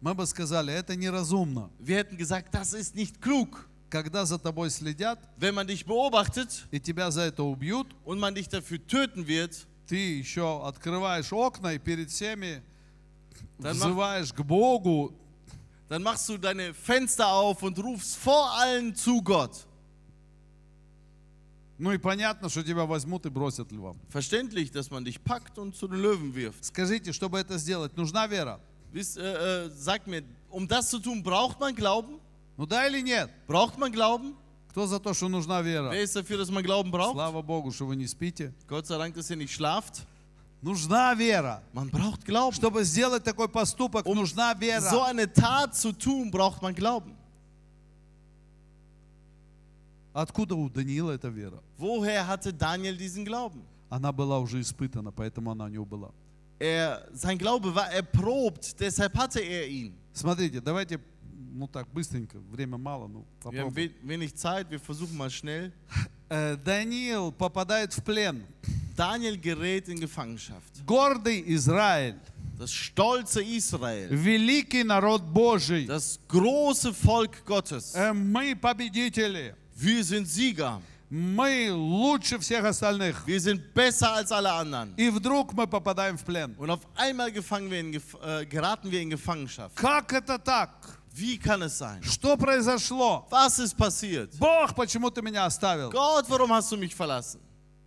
[0.00, 1.70] мы бы сказали, это неразумно.
[1.78, 3.68] wir hätten gesagt, das ist nicht klug.
[3.90, 8.34] Когда за тобой следят, Wenn man dich beobachtet и тебя за это убьют, und man
[8.34, 12.62] dich dafür töten wird, ты еще открываешь окна и перед всеми
[13.58, 15.14] взываешь к Богу,
[15.87, 19.65] dann machst du deine Fenster auf und rufst vor allen zu Gott.
[21.79, 23.97] ну и понятно, что тебя возьмут и бросят львам.
[24.09, 26.65] Verständlich, dass man dich packt und zu den Löwen wirft.
[26.65, 28.59] Скажите, чтобы это сделать, нужна вера?
[28.91, 32.19] Wisst, äh, äh, sag mir, um das zu tun, braucht man Glauben?
[32.57, 33.29] Ну да или нет?
[33.47, 34.35] Braucht man Glauben?
[34.71, 35.89] Кто за то, что нужна вера?
[35.91, 37.13] Wer ist dafür, dass man Glauben braucht?
[37.13, 38.53] Слава Богу, что вы не спите.
[38.67, 40.05] Gott sei Dank, dass ihr nicht schlaft.
[40.64, 41.62] Нужна вера.
[41.74, 42.54] Man braucht Glauben.
[42.54, 44.90] Чтобы сделать такой поступок, нужна вера.
[44.90, 47.14] So eine Tat zu tun, braucht man Glauben.
[50.14, 51.62] Откуда у Даниила эта вера?
[51.76, 53.62] Woher hatte Daniel diesen Glauben?
[53.90, 56.10] Она была уже испытана, поэтому она у него была.
[56.58, 59.92] Er, sein Glaube war erprobt, deshalb hatte er ihn.
[60.14, 60.98] Смотрите, давайте,
[61.52, 63.74] ну так, быстренько, время мало, ну Wir haben попробуем.
[63.74, 65.72] we wenig Zeit, wir versuchen mal schnell.
[66.30, 68.46] Э, Даниил попадает в плен.
[68.95, 70.85] Daniel gerät in Gefangenschaft.
[70.85, 72.15] Гордый Израиль,
[72.57, 75.85] Das stolze Israel, великий народ Божий.
[75.87, 77.93] das große Volk Gottes.
[77.95, 79.55] Э, Мы победители.
[79.75, 80.81] Wir sind Sieger.
[81.09, 83.25] Мы лучше всех остальных.
[83.25, 84.93] Wir sind besser als alle anderen.
[84.97, 86.53] И вдруг мы попадаем в плен.
[86.57, 89.75] Und auf einmal gefangen wir in, Gef- äh, geraten wir in Gefangenschaft.
[89.77, 90.99] Как это так?
[91.13, 92.03] Wie kann es sein?
[92.03, 93.25] Что произошло?
[93.31, 94.37] Was ist passiert?
[94.37, 95.89] Бог, почему ты меня оставил?
[95.89, 97.39] Gott, warum hast du mich verlassen?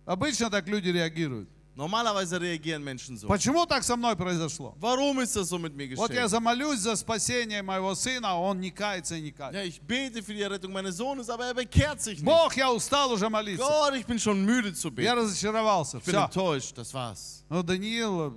[0.08, 1.48] Обычно так люди реагируют.
[1.76, 3.28] Normalerweise reagieren Menschen so.
[3.28, 4.74] Почему так со мной произошло?
[4.80, 6.28] Warum ist das so mit mir Вот я geschehen?
[6.28, 9.58] замолюсь за спасение моего сына, а он не кается и не кается.
[9.58, 12.24] Ja, ich bete für die Rettung meines Sohnes, aber er bekehrt sich nicht.
[12.24, 13.62] Бог, я устал уже молиться.
[13.62, 15.18] Gott, ich bin schon müde zu Я beten.
[15.18, 15.98] разочаровался.
[15.98, 16.24] Ich bin Все.
[16.24, 17.44] enttäuscht, das war's.
[17.48, 18.34] Ну, Даниил,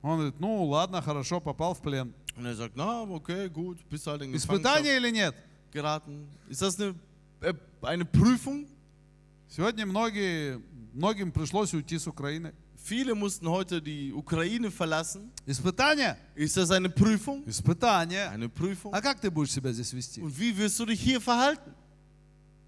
[0.00, 2.14] он говорит, ну ладно, хорошо, попал в плен.
[2.36, 5.34] Und er sagt, na, okay, gut, bist halt in Испытание или нет?
[5.70, 6.26] geraten.
[6.48, 6.94] Ist das eine,
[7.42, 8.66] äh, eine Prüfung?
[9.51, 10.61] Сегодня многие,
[10.93, 12.53] многим пришлось уйти с Украины.
[12.89, 15.31] Viele mussten heute die Ukraine verlassen.
[15.45, 16.17] Испытание?
[16.35, 17.43] Ist das eine Prüfung?
[17.47, 18.29] Испытание.
[18.29, 18.93] Eine Prüfung.
[18.93, 20.21] А как ты будешь себя здесь вести?
[20.21, 21.73] Und wie wirst du dich hier verhalten?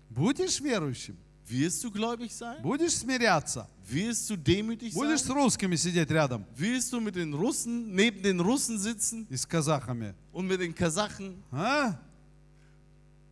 [0.09, 1.15] Будешь верующим?
[1.47, 2.61] Wirst du gläubig sein?
[2.61, 3.67] Будешь смиряться?
[3.89, 5.35] Wirst du demütig Будешь с sein?
[5.37, 10.13] русскими сидеть рядом Willst du mit den Russen, neben den Russen sitzen и с казахами?
[10.31, 11.41] und mit den Kasachen?
[11.51, 11.97] А?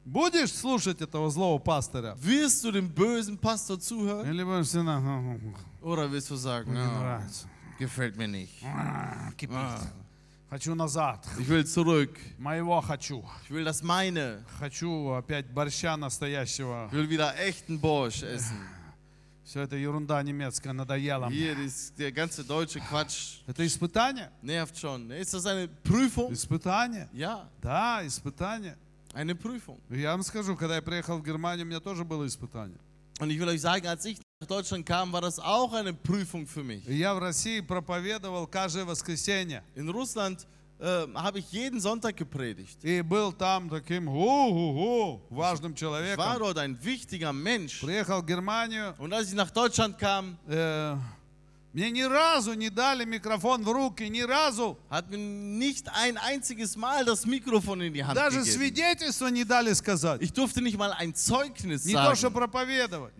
[0.04, 2.14] Будешь слушать этого злого пастыря?
[2.20, 4.28] Wirst du dem bösen Pastor zuhören?
[4.28, 4.74] Или будешь
[5.80, 7.46] Oder wirst du sagen, нравится.
[7.78, 8.62] gefällt mir nicht.
[8.64, 9.56] А, кипит.
[9.56, 9.80] Ah,
[10.50, 11.24] Хочу назад.
[11.38, 12.10] ich will zurück.
[12.38, 13.24] Моего хочу.
[13.44, 14.44] Ich will das meine.
[14.58, 16.88] Хочу опять борща настоящего.
[16.88, 18.58] Ich will wieder echten Borsch essen.
[19.44, 21.28] Все это ерунда немецкая надоела.
[21.28, 21.36] мне.
[21.38, 23.40] Hier ist der ganze deutsche Quatsch.
[23.46, 24.30] Это испытание?
[24.42, 25.10] Nervt schon.
[25.10, 26.32] Ist das eine Prüfung?
[26.32, 27.08] Испытание.
[27.12, 28.76] Ja, Да, испытание.
[29.13, 29.79] eine Prüfung.
[29.89, 32.77] Я вам скажу, когда я приехал в Германию, у меня тоже было испытание.
[33.19, 36.45] Und ich will euch sagen, als ich nach Deutschland kam, war das auch eine Prüfung
[36.45, 36.87] für mich.
[36.87, 39.63] И я в России проповедовал каждое воскресенье.
[39.75, 40.45] In Russland
[40.79, 42.77] äh, habe ich jeden Sonntag gepredigt.
[42.83, 46.37] И был там таким у-у-у, важным Ich war человеком.
[46.39, 47.79] dort ein wichtiger Mensch.
[47.81, 50.95] Приехал в Германию, Und als ich nach Deutschland kam, э,
[51.72, 54.76] мне ни разу не дали микрофон в руки, ни разу.
[54.90, 58.52] hat mir nicht ein einziges Mal das Mikrofon in die Hand Даже gegeben.
[58.58, 60.20] свидетельство не дали сказать.
[60.20, 63.12] Ich durfte nicht mal ein Zeugnis Не то, что sagen, проповедовать.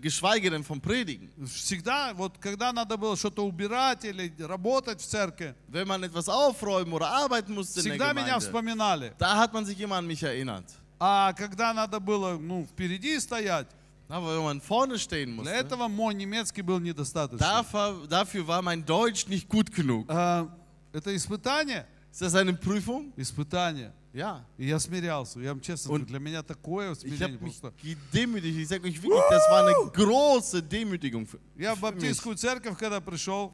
[0.00, 1.30] geschweige denn vom Predigen.
[1.46, 6.92] Всегда, вот когда надо было что-то убирать или работать в церкви, Wenn man etwas aufräumen
[6.92, 9.12] oder arbeiten musste in der всегда меня вспоминали.
[9.18, 10.64] da hat man sich immer an mich erinnert.
[10.98, 13.66] А когда надо было, ну, впереди стоять,
[14.07, 17.37] Aber wenn man vorne stehen Для musste, этого мой немецкий был недостаточно.
[17.39, 20.05] dafür, dafür war mein Deutsch nicht gut genug.
[20.09, 20.47] А,
[20.91, 21.85] это испытание?
[22.11, 23.13] Ist das eine Prüfung?
[23.15, 23.93] Испытание.
[24.11, 24.43] Ja.
[24.57, 25.39] И я смирялся.
[25.39, 27.73] Я вам честно Und говорю, для меня такое Ich смирение habe mich просто.
[27.83, 28.57] gedemütigt.
[28.57, 31.27] Ich sage euch wirklich, das war eine große Demütigung.
[31.27, 32.01] Für, Я в für mich.
[32.01, 33.51] баптистскую церковь, когда пришел,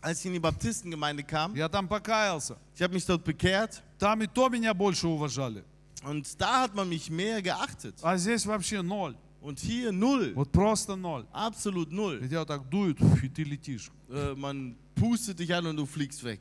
[0.00, 2.56] Als ich in die Baptistengemeinde kam, я там покаялся.
[2.74, 5.62] ich habe mich dort bekehrt Там и то меня больше уважали.
[6.02, 7.96] und da hat man mich mehr geachtet.
[8.02, 9.14] А здесь вообще ноль.
[9.40, 10.32] Und hier null.
[10.34, 11.26] Вот просто ноль.
[11.32, 12.18] Absolut null.
[12.24, 13.90] И тебя вот так дуют, фу, и ты летишь.
[14.10, 16.40] Äh, man pustet dich an und du fliegst weg.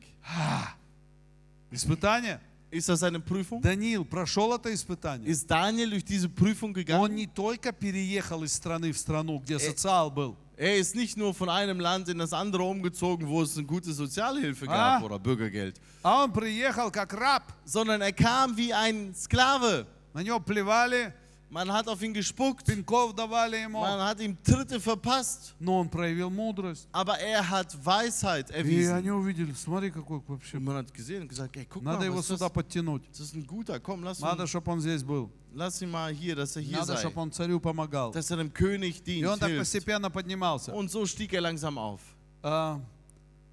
[1.71, 2.39] Испытание?
[2.71, 3.61] Ist das eine Prüfung?
[3.61, 5.27] Даниил прошел это испытание.
[5.29, 7.13] Ist Daniel durch diese Prüfung Он gegangen?
[7.15, 10.35] не только переехал из страны в страну, где социал был.
[10.55, 13.91] Er ist nicht nur von einem Land in das andere umgezogen, wo es eine gute
[13.91, 14.99] Sozialhilfe Ah.
[14.99, 17.43] gab oder Bürgergeld, А он приехал как раб.
[17.65, 19.85] sondern er kam wie ein Sklave.
[20.13, 21.13] На него плевали,
[21.49, 23.79] Man hat auf ihn gespuckt, пинков давали ему.
[23.81, 26.87] man hat ihm Tritte verpasst, Но он проявил мудрость.
[26.91, 28.95] aber er hat Weisheit И erwiesen.
[28.95, 30.57] они увидели, смотри, какой вообще.
[30.57, 32.53] Und man hat gesehen und gesagt, ey, guck Надо mal, его was ist сюда das?
[32.53, 33.03] подтянуть.
[33.11, 35.29] das ist ein guter, komm, lass Надо, ihn, чтобы он здесь был.
[35.53, 38.11] lass ihn mal hier, dass er hier Надо, sei, чтобы он царю помогал.
[38.11, 39.59] dass er dem König И он dient, так hilft.
[39.59, 40.73] постепенно поднимался.
[40.73, 42.01] Und so stieg er langsam auf.
[42.41, 42.79] А,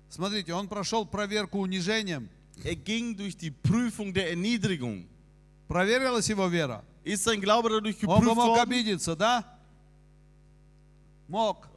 [0.09, 2.31] Смотрите, он прошел проверку унижением.
[2.65, 5.05] Er ging durch die Prüfung der Erniedrigung.
[5.69, 6.83] Проверилась его вера.
[7.05, 8.61] Ist sein Glaube dadurch Он бы geprüft мог worden?
[8.63, 9.45] обидеться, да?
[11.29, 11.69] Мог,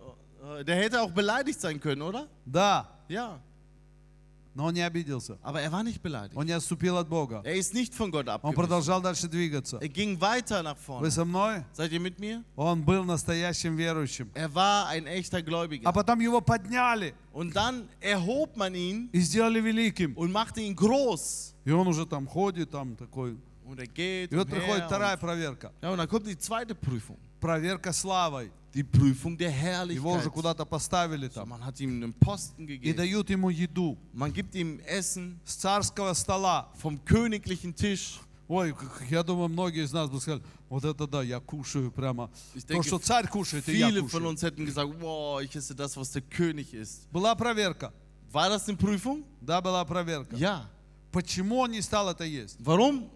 [0.43, 2.27] Äh, Der hätte auch beleidigt sein können, oder?
[2.45, 2.89] да.
[3.07, 3.39] Ja,
[4.55, 5.37] Но он не обиделся.
[5.41, 6.35] aber er war nicht beleidigt.
[6.35, 7.41] Он не отступил от Бога.
[7.45, 8.55] Er ist nicht von Gott Он abgewichen.
[8.55, 9.77] продолжал дальше двигаться.
[9.81, 11.11] Er ging weiter nach Вы vorne.
[11.11, 11.63] со мной?
[11.73, 12.43] Seid ihr mit mir?
[12.55, 14.29] Он был настоящим верующим.
[14.35, 15.87] Er war ein echter Gläubiger.
[15.87, 20.13] А потом его подняли Und dann erhob man ihn и сделали великим.
[20.15, 21.53] und machte ihn groß.
[21.65, 23.37] И он уже там ходит, там такой.
[23.67, 25.71] Und er geht И вот приходит umher вторая und, проверка.
[25.81, 27.17] ja, und dann kommt die zweite Prüfung.
[27.39, 28.51] Проверка славой.
[28.73, 30.33] Die Prüfung der Его уже Herrlichkeit.
[30.33, 31.49] куда-то поставили So, там.
[31.49, 32.95] man hat ihm einen Posten И gegeben.
[32.97, 36.69] дают ему еду Man gibt ihm Essen с царского стола.
[36.81, 38.19] vom königlichen Tisch.
[38.49, 42.29] Ой, как- я думаю, многие из нас бы сказали, вот это да, я кушаю прямо.
[42.55, 44.27] Ich То, denke, что царь кушает, и я Viele von кушаю.
[44.29, 47.07] uns hätten gesagt, wow, ich esse das, was der König isst.
[47.11, 47.93] Была проверка.
[48.31, 49.23] War das eine Prüfung?
[49.39, 50.35] Да, была проверка.
[50.35, 50.69] Ja.
[51.11, 52.57] Почему он не стал это есть?
[52.59, 53.07] Warum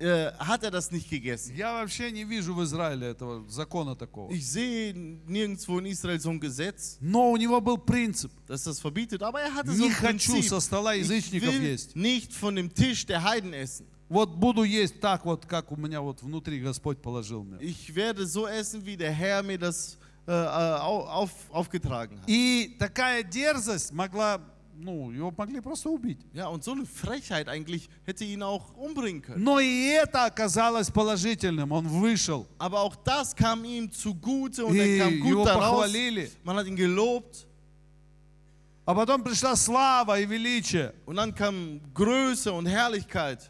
[0.00, 1.54] äh, hat er das nicht gegessen?
[1.56, 4.30] Я вообще не вижу в Израиле этого закона такого.
[4.32, 4.92] Ich sehe
[5.26, 8.30] nirgendwo in Israel so ein Gesetz, Но у него был принцип.
[8.46, 10.48] das das verbietet, aber er hatte so Не ein хочу Prinzip.
[10.50, 11.96] со стола Ich язычников will есть.
[11.96, 13.86] nicht von dem Tisch der Heiden essen.
[14.08, 17.58] Вот буду есть так вот, как у меня вот внутри Господь положил мне.
[17.60, 22.24] Ich werde so essen, wie der Herr mir das äh, äh, au- auf, aufgetragen hat.
[22.26, 24.40] И такая дерзость могла,
[24.77, 26.19] ну, его могли просто убить.
[26.33, 29.43] Ja, und so eine Frechheit eigentlich hätte ihn auch umbringen können.
[29.43, 31.71] Но и это оказалось положительным.
[31.71, 32.47] Он вышел.
[32.57, 35.85] Aber auch das kam ihm zugute und И er kam его gut daraus.
[35.85, 36.31] похвалили.
[36.43, 37.45] Man hat ihn gelobt
[38.85, 40.93] А потом пришла слава и величие.
[41.05, 43.49] und dann kam Größe und Herrlichkeit.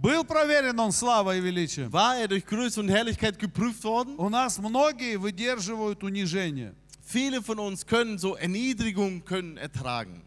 [0.00, 1.90] Был проверен он славой и величием.
[1.92, 4.14] War er durch Größe und Herrlichkeit geprüft worden?
[4.18, 6.74] У нас многие выдерживают унижение.
[7.02, 10.22] Viele von uns können so Erniedrigung können ertragen.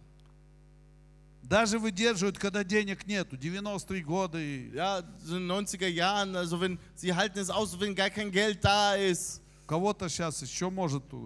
[1.48, 3.36] Даже выдерживают, когда денег нету.
[3.36, 4.70] 90-е годы.
[4.74, 8.30] Ja, so in den 90er Jahren, also wenn sie halten es aus, wenn gar kein
[8.30, 9.42] Geld da ist.
[9.66, 11.16] Кого-то сейчас еще может э,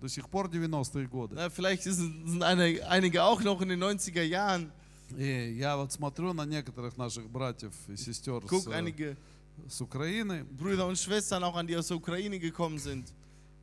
[0.00, 1.36] до сих пор 90-е годы.
[1.36, 4.72] Na, vielleicht sind eine, einige auch noch in den 90er Jahren.
[5.16, 9.16] И я вот смотрю на некоторых наших братьев и сестер с, Guck э, einige
[9.68, 10.44] с Украины.
[10.44, 13.12] Brüder und Schwestern auch an, die aus der Ukraine gekommen sind.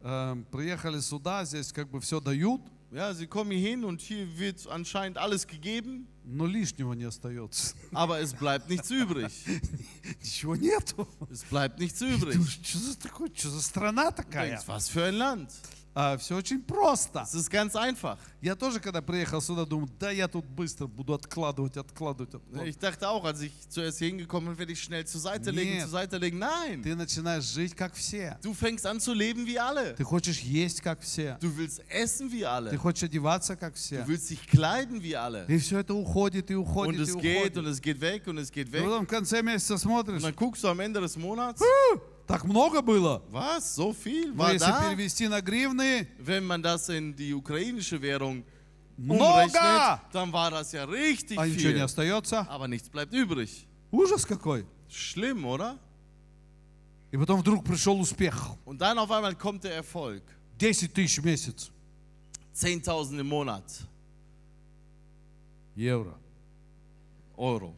[0.01, 2.61] э, приехали сюда, здесь как бы все дают,
[2.94, 7.74] Ja, sie kommen hier hin und hier wird anscheinend alles gegeben, но лишнего не остается.
[7.92, 9.32] aber es bleibt nichts übrig.
[10.20, 11.06] Ничего нету.
[11.30, 12.36] Es bleibt nichts übrig.
[12.62, 14.50] Что за такое, что за страна Du такая?
[14.56, 15.50] denkst, was für ein Land.
[16.18, 17.20] все очень просто.
[17.22, 18.16] Es ist ganz einfach.
[18.40, 22.68] Я тоже, когда приехал сюда, думал, да я тут быстро буду откладывать, откладывать, откладывать.
[22.70, 25.72] Ich dachte auch, als ich zuerst hier hingekommen bin, werde ich schnell zur Seite legen,
[25.72, 25.80] Nee.
[25.80, 26.38] zur Seite legen.
[26.38, 28.38] Nein, Ты начинаешь жить как все.
[28.40, 29.94] du fängst an zu leben wie alle.
[29.96, 31.36] Ты хочешь есть как все.
[31.40, 32.76] Du willst essen wie Ты alle.
[32.78, 34.04] хочешь одеваться как Du все.
[34.06, 35.44] willst dich kleiden wie alle.
[35.48, 37.72] И все это уходит и Und уходит и es geht und уходит.
[37.74, 38.84] es geht weg und es geht И weg.
[38.84, 41.60] потом в конце месяца смотришь, Und dann guckst du am Ende des Monats,
[42.27, 43.21] Так много было.
[43.31, 44.81] was, so viel war если da?
[44.89, 48.43] перевести на гривны, Wenn man das in die ukrainische Währung
[48.97, 51.83] много, umrechnet, dann war das ja richtig а ничего не viel.
[51.83, 52.47] остается.
[52.49, 53.67] Aber nichts bleibt übrig.
[53.91, 54.65] Ужас какой.
[54.89, 55.77] Schlimm, oder?
[57.11, 58.35] И потом вдруг пришел успех.
[58.65, 60.23] Und dann auf einmal kommt der Erfolg.
[60.57, 61.69] 10 тысяч в месяц
[62.55, 63.63] 10.000 im Monat.
[65.75, 66.15] евро.
[67.37, 67.73] Euro.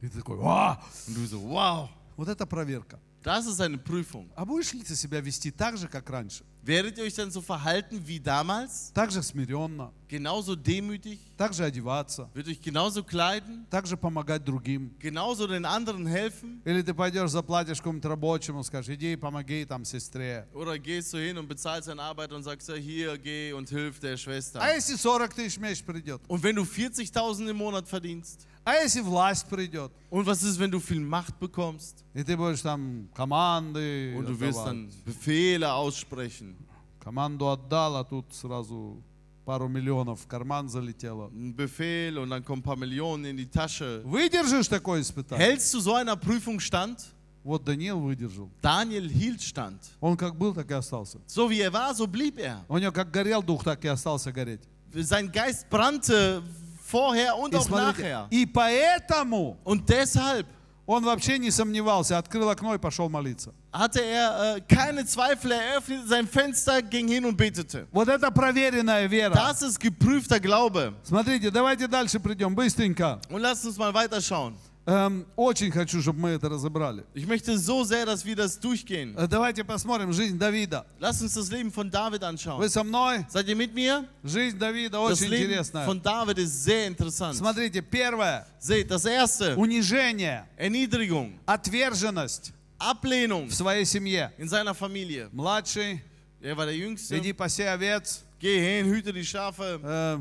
[0.00, 2.99] И ты такой, «Ва!» Und du so, wow, Вот это проверка.
[3.23, 4.29] Das ist eine Prüfung.
[4.35, 6.43] А будешь ли ты себя вести так же, как раньше?
[6.61, 8.91] Werdet ihr euch dann so verhalten wie damals?
[8.93, 11.19] Так же смиренно, Genauso demütig?
[11.37, 13.65] так же одеваться, Wird euch genauso kleiden?
[13.69, 14.91] так же помогать другим.
[14.99, 16.61] Genauso den anderen helfen?
[16.65, 20.45] Или ты пойдешь, заплатишь какому-нибудь рабочему, скажешь, иди помоги там сестре.
[20.53, 23.99] Oder gehst du hin und bezahlst deine Arbeit und sagst, ja, hier, geh und hilf
[24.01, 24.61] der Schwester?
[24.61, 26.21] А если 40 тысяч в месяц придет?
[26.27, 28.45] Und wenn du 40.000 im Monat verdienst?
[28.67, 29.91] А если власть придет?
[30.09, 32.03] Und was ist, wenn du viel Macht bekommst?
[32.13, 34.65] И ты будешь там команды Und du wirst отдавать.
[34.65, 36.55] dann Befehle aussprechen.
[36.99, 39.01] Команду отдал, а тут сразу
[39.45, 41.29] пару миллионов в карман залетело.
[41.33, 44.01] Ein Befehl und dann kommen ein paar Millionen in die Tasche.
[44.05, 45.45] Выдержишь такое испытание?
[45.45, 47.03] Hältst du so einer Prüfung stand?
[47.43, 48.49] Вот Даниил выдержал.
[48.61, 49.77] Daniel hielt stand.
[49.99, 51.19] Он как был, так и остался.
[51.27, 52.63] So wie er war, so blieb er.
[52.69, 54.61] У него как горел дух, так и остался гореть.
[54.93, 56.41] Sein Geist brannte
[56.87, 58.27] vorher und И, auch смотрите, nachher.
[58.31, 60.45] и поэтому Und deshalb
[60.85, 63.53] он вообще не сомневался, открыл окно и пошел молиться.
[63.71, 65.51] hatte er äh, keine Zweifel.
[65.53, 67.87] Er öffnete sein Fenster, ging hin und betete.
[67.91, 69.33] Вот это проверенная вера.
[69.33, 70.93] Das ist geprüfter Glaube.
[71.03, 73.19] Смотрите, давайте дальше придем, быстренько.
[73.29, 74.55] Und lasst uns mal weiterschauen.
[74.90, 77.04] Эм, очень хочу, чтобы мы это разобрали.
[77.14, 79.14] Ich möchte so sehr, dass wir das durchgehen.
[79.18, 80.86] Э, Давайте посмотрим жизнь Давида.
[80.98, 82.68] Lasst uns das Leben von David Вы anschauen.
[82.70, 83.26] со мной?
[83.28, 84.06] Seid ihr mit mir?
[84.24, 85.84] Жизнь Давида Das очень Leben интересная.
[85.84, 87.36] von David ist sehr interessant.
[87.36, 94.32] Смотрите, первое, Seht, das erste, унижение, Erniedrigung, отверженность Ablehnung в своей семье.
[94.38, 95.28] in seiner Familie.
[95.32, 96.00] Младший,
[96.40, 97.14] Er war der Jüngste.
[97.18, 98.22] иди паси овец.
[98.40, 99.80] Geh hin, hüte die Schafe.
[99.82, 100.18] Э,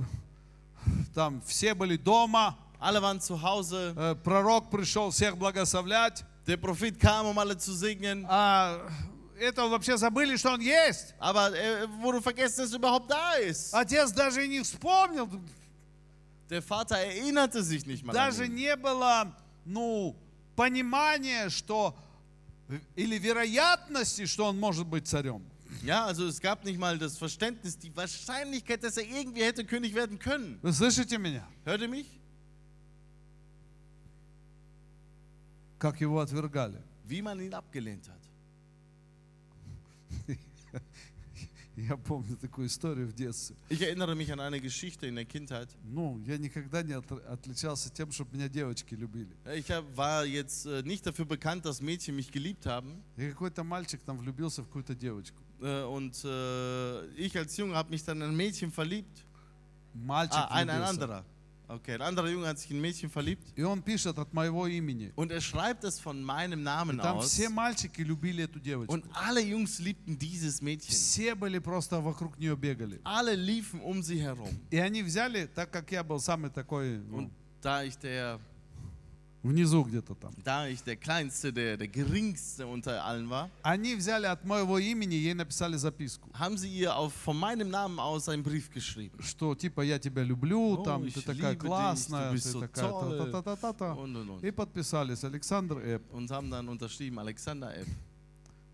[1.16, 2.58] Там все были дома.
[2.80, 3.94] Alle waren zu Hause.
[3.96, 6.24] Э, Пророк пришел всех благословлять.
[6.46, 8.26] Der Prophet kam, um alle zu segnen.
[8.30, 8.80] А
[9.40, 11.14] это вообще забыли, что он есть.
[11.20, 13.74] Aber er wurde vergessen, dass er überhaupt da ist.
[13.74, 15.28] Отец даже и не вспомнил.
[16.50, 18.14] Der Vater erinnerte sich nicht mal.
[18.14, 19.36] Даже не было,
[19.66, 20.16] ну,
[20.56, 21.96] понимания, что
[22.96, 25.42] или вероятности, что он может быть царем.
[25.84, 29.94] Ja, also es gab nicht mal das Verständnis, die Wahrscheinlichkeit, dass er irgendwie hätte König
[29.94, 30.58] werden können.
[30.62, 31.46] Вы слышите меня?
[31.66, 32.17] Hört ihr mich?
[35.79, 36.81] Как его отвергали.
[37.09, 38.21] Wie man ihn abgelehnt hat.
[41.75, 43.57] Я помню такую историю в детстве.
[43.71, 45.71] Ich erinnere mich an eine Geschichte in der Kindheit.
[45.85, 49.35] Ну, я никогда не от- отличался тем, чтобы меня девочки любили.
[49.57, 53.03] Ich hab, war jetzt äh, nicht dafür bekannt, dass Mädchen mich geliebt haben.
[53.17, 55.39] И какой-то мальчик там влюбился в какую-то девочку.
[55.63, 59.25] Äh, und äh, ich als Junge habe mich dann in ein Mädchen verliebt.
[59.95, 60.91] Мальчик Ah, ein, ein влюбился.
[60.91, 61.25] anderer.
[61.69, 63.43] Okay, ein anderer Junge hat sich in ein Mädchen verliebt.
[63.57, 65.11] И он пишет от моего имени.
[65.17, 67.31] Und er schreibt es von meinem И Namen там aus.
[67.31, 68.93] все мальчики любили эту девочку.
[68.93, 70.91] Und alle Jungs liebten dieses Mädchen.
[70.91, 73.01] Все были просто вокруг нее бегали.
[73.05, 74.51] Alle liefen um sie herum.
[74.71, 77.31] И они взяли, так как я был самый такой ну, Und
[77.63, 78.39] da ich der,
[79.44, 84.26] внизу где-то там, da ich der Kleinste, der, der Geringste unter allen war, они взяли
[84.26, 88.44] от моего имени, ей написали записку, haben sie ihr auf, von meinem Namen aus einen
[88.44, 89.22] Brief geschrieben.
[89.22, 92.60] что типа я тебя люблю, О, там ты такая dich, классная, du bist ты so
[92.62, 93.18] такая toll.
[93.32, 93.94] та-та-та-та-та.
[93.94, 94.44] Und, und, und.
[94.44, 96.02] И подписались Александр Эп.
[96.14, 97.88] Und haben dann unterschrieben, Alexander Epp.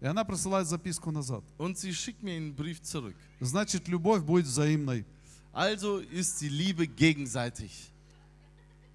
[0.01, 1.43] И она присылает записку назад.
[1.57, 3.15] Und sie schickt mir einen Brief zurück.
[3.39, 5.05] Значит, любовь будет взаимной.
[5.53, 7.71] Also ist die Liebe gegenseitig.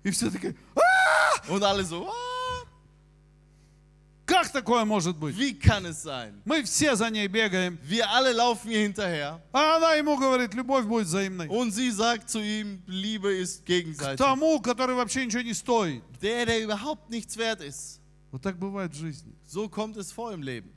[0.04, 0.54] И все таки
[1.48, 2.64] Und alle so, "Ah,
[4.26, 5.34] как такое может быть?
[5.38, 6.42] wie kann es sein?
[6.44, 7.78] Мы все за ней бегаем.
[7.82, 9.40] Wir alle laufen ihr hinterher.
[9.52, 11.48] А она ему говорит, любовь будет взаимной.
[11.48, 14.18] Und sie sagt zu ihm, Liebe ist К gegenseitig.
[14.18, 16.02] тому, который вообще ничего не стоит.
[16.20, 18.00] Der, der überhaupt nichts wert ist.
[18.30, 19.32] Вот так бывает в жизни.
[19.46, 20.70] So kommt es vor im Leben.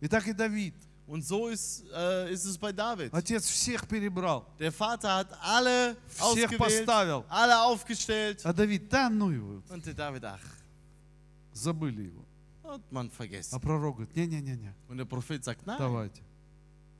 [0.00, 0.74] И так и Давид.
[1.06, 3.14] Und so ist, äh, ist es bei David.
[3.14, 7.24] Отец всех перебрал, Der Vater hat alle всех поставил.
[7.28, 8.40] alle aufgestellt.
[8.44, 10.40] А Давид, да ну его, Und der David, ach,
[11.52, 12.24] забыли его.
[12.64, 13.54] hat man vergessen.
[13.54, 16.22] А пророк говорит, не-не-не-не, Und der Prophet sagt, nein, давайте.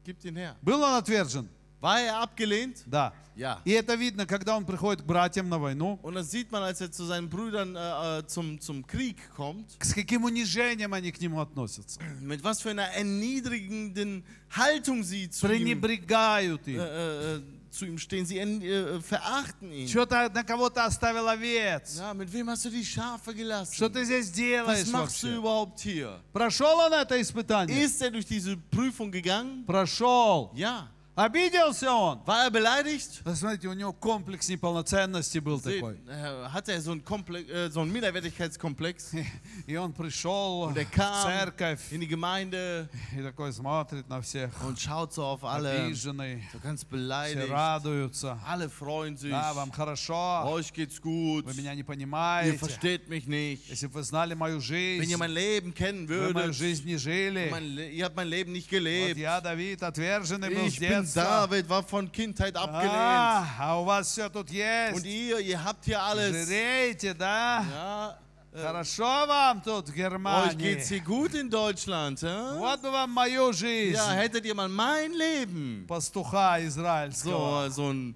[0.04, 0.54] gib ihn her.
[0.62, 1.48] Был он отвержен?
[1.79, 2.83] War er abgelehnt?
[2.85, 3.11] Да.
[3.35, 3.59] Ja.
[3.65, 6.79] И это видно, когда он приходит к братьям на войну, Und das sieht man, als
[6.81, 11.19] er zu seinen Brüdern äh, äh, zum, zum Krieg kommt, с каким унижением они к
[11.21, 11.99] нему относятся.
[12.21, 14.23] mit was für einer erniedrigenden
[14.55, 16.79] Haltung sie zu ihm, Пренебрегают äh, им.
[16.81, 18.25] äh, zu ihm stehen.
[18.25, 19.87] Sie äh, verachten ihn.
[19.87, 21.97] Что-то на кого-то оставил овец.
[21.97, 23.73] Ja, mit wem hast du die Schafe gelassen?
[23.73, 25.37] Что ты здесь Was делаешь machst du вообще?
[25.37, 26.19] überhaupt hier?
[26.33, 27.81] Прошел он это испытание?
[27.81, 29.65] Ist er durch diese Prüfung gegangen?
[29.65, 30.51] Прошел.
[30.53, 30.89] Ja.
[31.15, 32.19] Обиделся он.
[32.25, 33.21] War er beleidigt?
[33.25, 35.99] Да, Смотрите, у него комплекс неполноценности был Seht, такой.
[36.07, 39.11] äh, Hat er so einen, Komple äh, so einen Minderwertigkeitskomplex?
[39.67, 44.21] И он пришел Und er в kam церковь in die Gemeinde и такой смотрит на
[44.21, 47.49] всех, und schaut so auf alle, обиженный, so ganz все beleidigt.
[47.51, 48.39] радуются.
[48.47, 49.31] Alle freuen sich.
[49.31, 51.43] Да, вам хорошо, Euch geht's gut.
[51.45, 52.57] вы меня не Ihr понимаете.
[52.57, 53.67] versteht mich nicht.
[53.69, 56.85] Если бы вы знали мою Wenn жизнь, ihr mein Leben kennen вы мою würdet, жизнь
[56.87, 57.49] не жили.
[57.51, 59.17] mein, Le- ihr habt mein Leben nicht Вот gelebt.
[59.17, 61.47] я, Давид, отверженный был с Ich bin детства.
[61.47, 62.91] David, war von Kindheit abgelehnt.
[62.93, 65.05] А, а у вас все тут Und есть.
[65.05, 66.47] ihr, ihr habt hier alles.
[66.47, 67.63] Жиреете, да?
[67.63, 68.17] Ja,
[68.53, 70.57] äh, Хорошо вам тут в euch Германии.
[70.57, 72.21] geht's hier gut in Deutschland.
[72.21, 72.57] hä?
[72.59, 73.95] Вот бы вам мою жизнь.
[73.95, 75.85] Ja, hättet ihr mal mein Leben.
[75.87, 77.69] Пастуха израильского.
[77.69, 78.15] So, so ein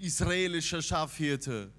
[0.00, 1.70] israelischer Schafhirte.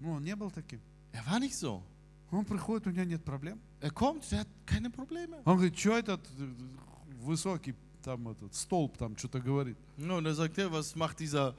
[0.00, 0.80] Ну, он не был таким.
[1.12, 1.82] Er war nicht so.
[2.30, 3.60] Он приходит, у него нет проблем.
[3.80, 5.40] Er kommt, der hat keine Probleme.
[5.44, 6.48] Он говорит, что этот э,
[7.22, 7.74] высокий
[8.04, 9.76] там этот столб там что-то говорит.
[9.96, 11.54] No, und dann sagt er, was macht dieser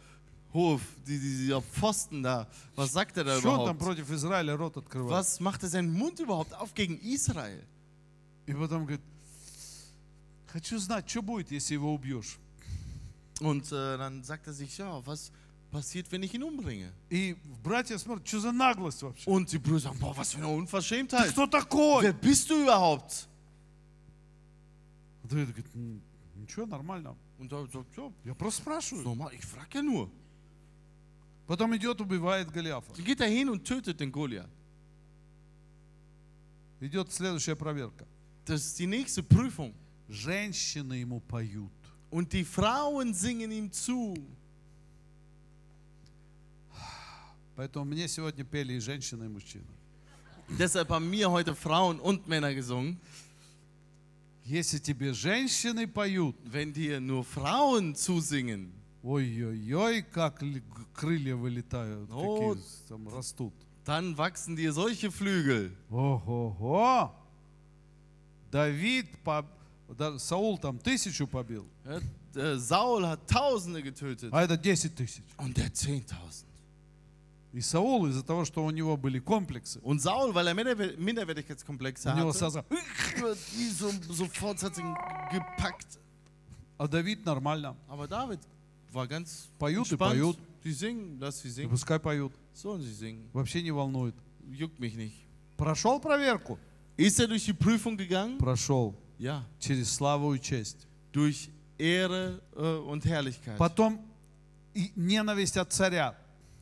[0.53, 2.47] Hof, die- dieser Pfosten da?
[2.75, 3.79] Was sagt er da Что он там überhaupt?
[3.79, 5.11] против Израиля рот открывает?
[5.11, 7.63] Was macht er seinen Mund überhaupt auf gegen Israel?
[8.47, 9.01] И потом говорит,
[10.47, 12.37] хочу знать, что будет, если его убьешь.
[13.39, 15.31] Und äh, dann sagt er sich, ja, was
[15.71, 16.91] passiert, wenn ich ihn umbringe?
[17.09, 19.29] И братья смотрят, что за наглость вообще?
[19.29, 21.31] Und die Brüder sagen, boah, was für eine Ты Unverschämtheit.
[21.31, 22.03] кто такой?
[22.03, 23.27] Wer bist du überhaupt?
[25.23, 26.01] Давид говорит, «М,
[26.45, 27.15] ничего, нормально.
[27.39, 29.03] Und er sagt, ja, Я просто спрашиваю.
[29.03, 30.09] normal, ich frage ja nur.
[31.47, 32.93] Потом идет, убивает Голиафа.
[32.93, 34.49] Dann geht er hin und tötet den Goliath.
[36.79, 38.05] Идет следующая проверка.
[38.45, 39.73] Das ist die nächste Prüfung.
[40.09, 41.71] Женщины ему поют.
[42.09, 44.15] Und die Frauen singen ihm zu.
[47.55, 49.65] Поэтому мне сегодня пели и женщины, и мужчины.
[50.57, 52.99] Deshalb haben mir heute Frauen und Männer gesungen.
[54.46, 58.70] Если тебе женщины поют, Wenn dir nur Frauen zusingen,
[59.02, 60.40] ой-ой-ой, как
[60.94, 63.52] крылья вылетают, Ну, какие там растут.
[63.84, 65.72] dann wachsen dir solche Flügel.
[65.90, 67.12] Ого-го!
[68.50, 69.06] Давид,
[70.18, 75.24] Саул там тысячу побил, äh, Saul hat Tausende getötet а это 10 тысяч.
[75.38, 76.44] und der 10.000.
[77.52, 82.12] И Саул из-за того, что у него были комплексы, Und Saul, weil er Minderwer- Minderwertigkeitskomplexe
[82.12, 82.64] у него hatte, сразу,
[83.78, 84.94] so, sofort hat ihn
[85.30, 85.98] gepackt.
[86.78, 87.76] а Давид нормально.
[87.88, 88.40] Aber David
[88.92, 90.12] war ganz Поют и entspannt.
[90.12, 90.38] поют.
[90.64, 91.70] Die singen, lass sie И singen.
[91.70, 92.32] пускай поют.
[92.52, 93.28] Sollen sie singen.
[93.32, 94.14] Вообще не волнует.
[94.50, 95.14] Juckt mich nicht.
[95.56, 96.58] Прошел проверку?
[96.98, 98.36] Ist er durch die Prüfung gegangen?
[98.38, 98.94] Прошел.
[99.18, 99.44] Ja.
[99.58, 100.86] Через славу и честь.
[101.12, 103.56] Durch Ehre äh, und Herrlichkeit.
[103.56, 104.00] Потом
[104.74, 106.14] и ненависть от царя.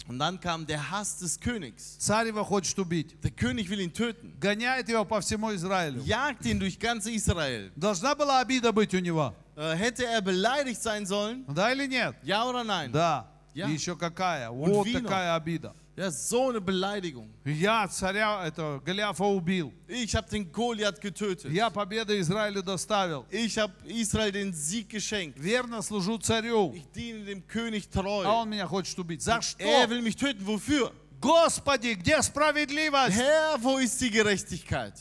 [0.08, 1.98] Und dann kam der Hass des Königs.
[2.00, 3.16] Царь его хочет убить.
[3.22, 4.34] Der König will ihn töten.
[4.40, 6.02] Гоняет его по всему Израилю.
[6.04, 7.72] Jagt ihn durch ganz Israel.
[7.76, 9.36] Должна была обида быть у него.
[9.56, 11.46] Äh, hätte er beleidigt sein sollen?
[11.54, 12.16] Да или нет?
[12.24, 12.92] Ja oder nein?
[12.92, 13.28] Да.
[13.54, 13.68] Я.
[13.68, 14.50] И еще какая?
[14.50, 15.02] Вот вино.
[15.02, 15.76] такая обида.
[15.96, 17.30] Ja, so eine Beleidigung.
[17.44, 19.74] Я царя, это, Голиафа убил.
[19.88, 21.52] Ich habe den Goliath getötet.
[21.52, 23.26] Я победу Израилю доставил.
[23.30, 25.38] Ich habe Israel den Sieg geschenkt.
[25.38, 26.74] Верно служу царю.
[26.74, 28.24] Ich diene dem König А treu.
[28.26, 29.22] он меня хочет убить.
[29.22, 29.88] За Er что?
[29.90, 30.46] will mich töten.
[30.46, 30.92] Wofür?
[31.20, 33.18] Господи, где справедливость?
[33.18, 34.94] Herr, wo ist die Gerechtigkeit?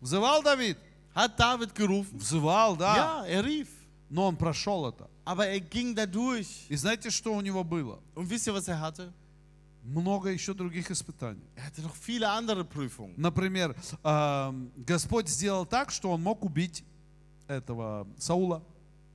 [0.00, 0.76] Взывал Давид?
[1.12, 2.18] Hat David gerufen?
[2.20, 2.96] Взывал, да.
[2.96, 3.66] Ja, er rief.
[4.10, 5.08] Но он прошел это.
[5.24, 6.66] Aber er ging da durch.
[6.68, 7.98] И знаете, что у него было?
[8.14, 9.12] Und wisst ihr, was er hatte?
[9.83, 11.43] Много еще других испытаний.
[11.55, 13.13] Er hatte noch viele andere Prüfungen.
[13.17, 16.83] Например, эм, Господь сделал так, что он мог убить
[17.47, 18.61] этого Саула.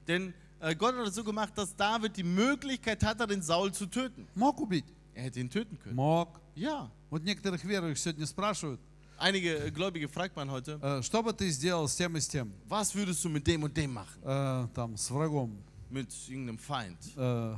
[0.07, 3.87] Denn äh, Gott hat es so gemacht, dass David die Möglichkeit hatte, den Saul zu
[3.87, 4.27] töten.
[4.35, 4.85] Мог убить?
[5.14, 5.97] Er hätte ihn töten können.
[5.97, 6.41] Мог.
[6.55, 6.91] Ja.
[7.11, 8.81] Вот некоторых верующих сегодня спрашивают,
[9.19, 12.29] Einige äh, Gläubige fragt man heute, э, что бы ты сделал с тем и с
[12.29, 12.53] тем?
[12.69, 14.21] was würdest du mit dem und dem machen?
[14.23, 15.59] Э, там, с врагом.
[15.91, 16.99] Mit irgendeinem Feind.
[17.16, 17.57] Э,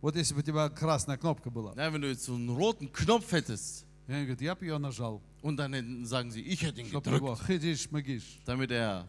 [0.00, 1.74] вот если бы у тебя красная кнопка была.
[1.76, 4.78] Ja, wenn du jetzt so einen roten Knopf hättest И он говорит, я бы ее
[4.78, 5.20] нажал.
[5.42, 8.22] und dann hätten, sagen sie, ich hätte ihn Чтоб gedrückt, его хидиш магиш.
[8.44, 9.06] damit er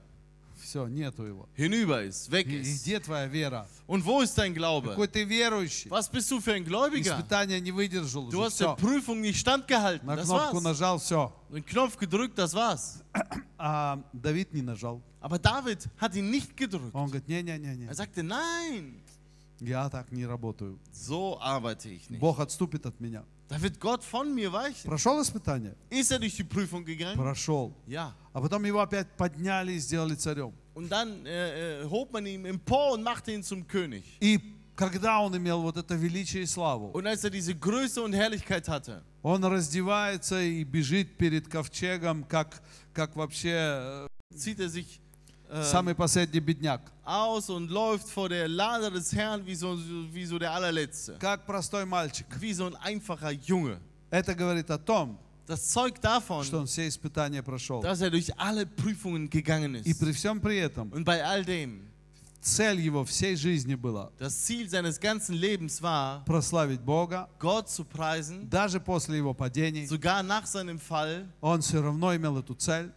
[0.56, 1.50] Все, нету его.
[1.58, 2.84] hinüber ist, weg И, и ist.
[2.84, 3.68] где твоя вера?
[3.88, 4.90] Und wo ist dein Glaube?
[4.92, 5.90] Какой ты верующий?
[5.90, 7.18] Was bist du für ein Gläubiger?
[7.20, 8.46] Испытания не выдержал Du уже.
[8.46, 8.78] hast der Все.
[8.78, 10.06] Prüfung nicht standgehalten.
[10.08, 10.64] На Das кнопку war's.
[10.64, 11.34] нажал, все.
[11.50, 13.02] Den Knopf gedrückt, das war's.
[13.58, 15.02] А Давид не нажал.
[15.20, 16.94] Aber David hat ihn nicht gedrückt.
[16.94, 19.02] Он говорит, не-не-не-не, Er sagte, nein,
[19.61, 20.79] Я так не работаю.
[20.93, 22.21] so arbeite ich nicht.
[22.21, 23.25] Бог отступит от меня.
[23.49, 24.85] Da wird Gott von mir weichen.
[24.89, 25.75] Прошел испытание?
[25.91, 27.17] Ist er durch die Prüfung gegangen?
[27.17, 27.73] Прошел.
[27.87, 28.15] Ja.
[28.33, 30.53] А потом его опять подняли и сделали царем.
[30.75, 34.05] Und dann äh, äh, hob man ihn empor und machte ihn zum König.
[34.21, 34.39] И
[34.77, 38.69] когда он имел вот это величие и славу, Und als er diese Größe und Herrlichkeit
[38.69, 44.07] hatte, он раздевается и бежит перед ковчегом, как, как вообще, э,
[44.37, 45.01] zieht er sich
[45.65, 46.81] самый последний бедняк.
[47.05, 49.79] aus und läuft vor der Lade des Herrn wie so,
[50.13, 51.17] wie so der allerletzte.
[51.19, 52.27] Как простой мальчик.
[52.41, 53.79] Wie so ein einfacher Junge.
[54.11, 57.81] Это говорит о том, Das zeugt davon, что он все испытания прошел.
[57.81, 59.99] dass er durch alle Prüfungen gegangen И ist.
[60.01, 61.89] при всем при этом Und bei all dem,
[62.43, 67.29] цель его всей жизни была das Ziel seines ganzen Lebens war, прославить Бога.
[67.39, 68.49] Gott zu preisen.
[68.51, 72.93] Даже после его падений Sogar nach seinem Fall он все равно имел эту цель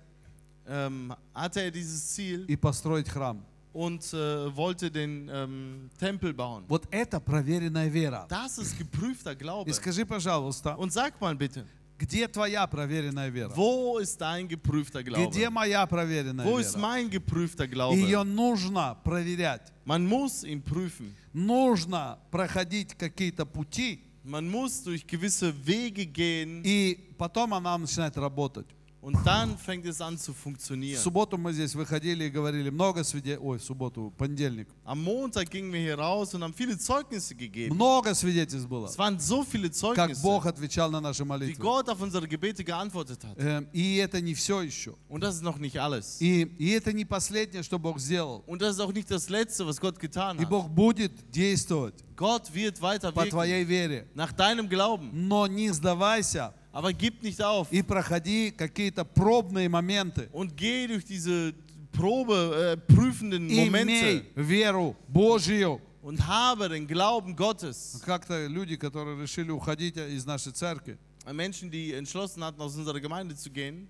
[0.72, 3.44] ähm, hatte er dieses Ziel и построить храм.
[3.74, 6.64] und äh, wollte den ähm, Tempel bauen.
[6.68, 8.26] Вот это проверенная вера.
[8.30, 9.70] Das ist geprüfter Glaube.
[9.70, 11.66] И скажи, пожалуйста, Und sag mal bitte,
[11.98, 13.52] где твоя проверенная вера?
[13.56, 15.50] wo ist dein geprüfter Где Glaube?
[15.52, 16.82] моя проверенная Wo ist вера?
[16.82, 18.26] mein geprüfter Ее Glaube?
[18.26, 19.72] нужно проверять.
[19.86, 21.14] Man muss ihn prüfen.
[21.34, 28.68] Нужно проходить какие-то пути, Man muss durch gewisse Wege gehen и потом она начинает работать.
[29.02, 30.98] Und dann fängt es an zu В funktionieren.
[31.02, 33.44] субботу мы здесь выходили и говорили много свидетельств.
[33.44, 34.68] Ой, в субботу, понедельник.
[34.86, 37.74] Am Montag gingen wir hier raus und haben viele Zeugnisse gegeben.
[37.76, 38.86] Много свидетельств было.
[38.88, 41.62] Es waren so viele Как Бог Zeugnisse, отвечал на наши wie молитвы.
[41.64, 43.38] Gott auf unsere Gebete geantwortet hat.
[43.38, 44.96] Эм, И это не все еще.
[45.10, 46.18] Und das ist noch nicht alles.
[46.22, 48.44] И, и это не последнее, что Бог сделал.
[48.46, 50.50] Und das ist auch nicht das Letzte, was Gott getan И hat.
[50.50, 54.08] Бог будет действовать Gott wird weiter по wirken твоей вере.
[54.14, 55.10] nach deinem Glauben.
[55.12, 60.29] Но не сдавайся Aber gib nicht auf и проходи какие-то пробные моменты.
[60.33, 61.55] und geh durch diese
[61.93, 65.81] Probe, äh, prüfenden Momente Имей веру Божью.
[66.03, 68.01] und habe den Glauben Gottes.
[68.05, 70.99] Как-то люди, которые решили уходить из нашей церкви,
[71.33, 73.89] Menschen, die entschlossen hatten, aus unserer Gemeinde zu gehen,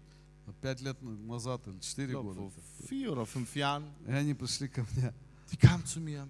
[0.63, 2.53] пять лет назад или ich четыре glaube года, vor
[2.89, 5.13] vier oder fünf Jahren, и они пришли ко мне.
[5.53, 6.27] die kamen zu mir,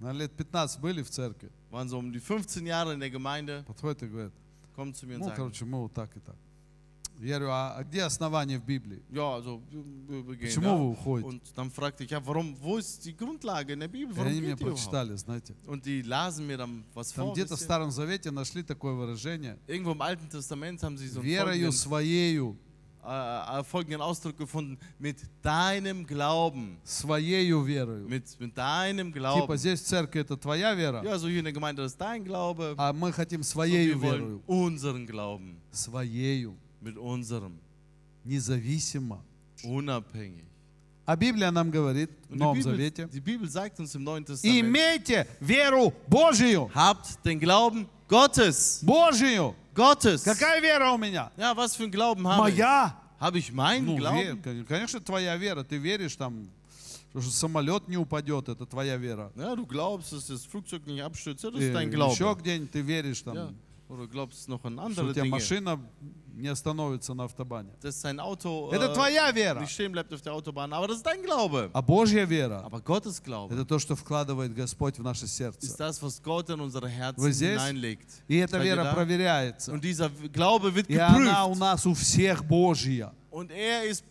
[0.00, 1.50] На лет 15 были в церкви.
[1.70, 4.32] waren so um die 15 Jahre in der Gemeinde, Подходят и говорят,
[4.73, 6.35] kommen zu mir und ну, короче, мы вот так и так.
[7.19, 9.01] Я говорю, а, а где основание в Библии?
[9.09, 11.29] ja, also wir, wir gehen Почему вы уходите?
[11.29, 14.13] Und dann fragte ich, ja, warum, wo ist die Grundlage in der Bibel?
[14.13, 14.75] И Warum они мне überhaupt?
[14.75, 15.55] прочитали, знаете.
[15.67, 17.33] Und die lasen mir dann was Там vor.
[17.33, 17.59] где-то в?
[17.59, 19.57] Старом Завете нашли такое выражение.
[19.67, 22.57] Irgendwo im Alten Testament haben sie so einen Верою своею,
[23.04, 26.76] äh, äh, folgenden Ausdruck gefunden, mit deinem Glauben.
[26.84, 28.06] своею верою.
[28.08, 29.56] Mit, mit deinem Типа Glauben.
[29.56, 32.24] здесь в церкви это твоя вера, Ja, so hier in der Gemeinde das ist dein
[32.24, 32.74] Glaube.
[32.76, 34.42] а мы хотим Und своею wir wollen верою.
[34.46, 35.56] unseren Glauben.
[35.72, 37.58] Своею, Mit unserem.
[38.24, 39.22] независимо.
[39.64, 40.44] Unabhängig.
[41.06, 44.04] А Библия нам говорит в Und Новом die, Bibel, Завете, die Bibel sagt uns im
[44.04, 46.70] Neuen Testament, имейте веру Божию.
[46.74, 48.80] habt den Glauben Gottes.
[48.84, 49.54] Божию.
[49.74, 50.22] Gottes.
[50.24, 51.30] Какая вера у меня?
[51.36, 52.56] Ja, was für einen Glauben habe ich?
[52.58, 52.94] Моя.
[53.20, 54.64] Habe ich meinen Ну, вер- Glauben?
[54.66, 55.64] конечно, твоя вера.
[55.64, 56.48] Ты веришь там,
[57.10, 59.32] что самолет не упадет, это твоя вера.
[59.34, 61.42] Ja, du glaubst, dass das Flugzeug nicht abstürzt.
[61.42, 62.40] Ja, das И ist dein еще Glaube.
[62.42, 63.50] где-нибудь ты веришь там, Ja.
[63.93, 65.29] Oder du glaubst noch an что у тебя Dinge.
[65.29, 65.79] машина
[66.35, 67.69] не остановится на автобане.
[67.79, 69.59] Dass Auto Это äh, твоя вера.
[69.59, 70.73] nicht stehen bleibt auf der Autobahn.
[70.73, 71.69] Aber das ist dein Glaube.
[71.73, 75.77] А Божья вера Aber Gottes Glaube это то, что вкладывает Господь в наше ist сердце.
[75.77, 77.61] das, was Gott in unsere Herzen Вы здесь?
[77.61, 78.09] hineinlegt.
[78.27, 79.71] И эта Seid вера проверяется.
[79.71, 83.13] Und dieser Glaube wird И она у нас у всех Божья.
[83.29, 84.03] Und er ist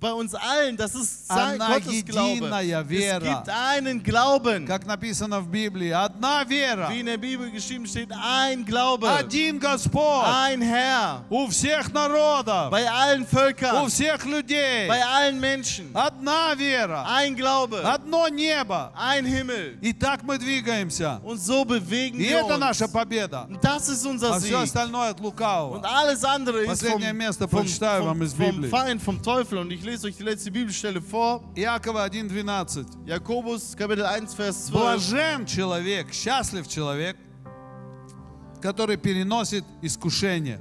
[0.00, 0.76] bei uns allen.
[0.76, 2.34] Das ist sein Она Gottes Glaube.
[2.34, 3.20] единая Es вера.
[3.20, 4.66] gibt einen Glauben.
[4.66, 9.08] Как написано в Библии, одна вера, Wie in der Bibel geschrieben steht, ein Glaube.
[9.08, 11.22] один Господь Ein Herr.
[11.30, 13.86] у всех народов, Bei allen у Völkern.
[13.88, 14.88] всех людей.
[14.88, 15.92] Bei allen Menschen.
[15.94, 17.80] Одна вера, Ein Glaube.
[17.84, 18.92] одно небо.
[18.96, 19.78] Ein Himmel.
[19.82, 21.20] И так мы двигаемся.
[21.22, 22.58] Und so bewegen И wir это uns.
[22.58, 23.46] наша победа.
[23.48, 24.64] Und das ist unser А все Sieg.
[24.64, 25.80] остальное от Und лукавого.
[25.84, 28.68] alles andere ist vom, Последнее место vom, прочитаю вам vom, из vom Библии.
[28.68, 29.58] Feind, vom Teufel.
[29.58, 31.41] Und ich lese euch die letzte Bibelstelle vor.
[31.55, 32.85] Иакова 1.12.
[33.05, 34.71] Jakobus Kapitel 1, Vers 12.
[34.71, 37.15] Блажен человек, счастлив человек,
[38.61, 40.59] который переносит искушение.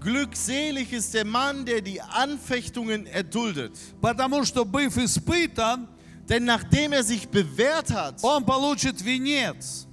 [0.00, 3.76] Glückselig ist der Mann, der die Anfechtungen erduldet.
[4.00, 5.86] Потому что, быв испытан,
[6.26, 9.86] Denn nachdem er sich bewährt hat, он получит венец,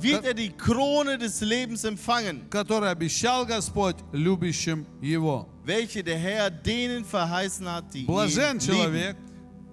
[0.00, 5.48] wird er die Krone des Lebens empfangen, который обещал Господь любящим его.
[5.64, 8.60] welche der Herr denen verheißen hat, die Блажен ihn lieben.
[8.60, 9.16] человек,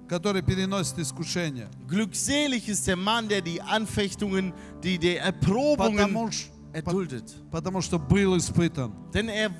[0.07, 1.67] который переносит искушение.
[1.87, 4.53] Glückselig ist der Mann, der die Anfechtungen,
[4.83, 7.33] die der Erprobungen Потому, ш- erduldet.
[7.51, 8.91] потому что был испытан.
[9.13, 9.55] Denn er w-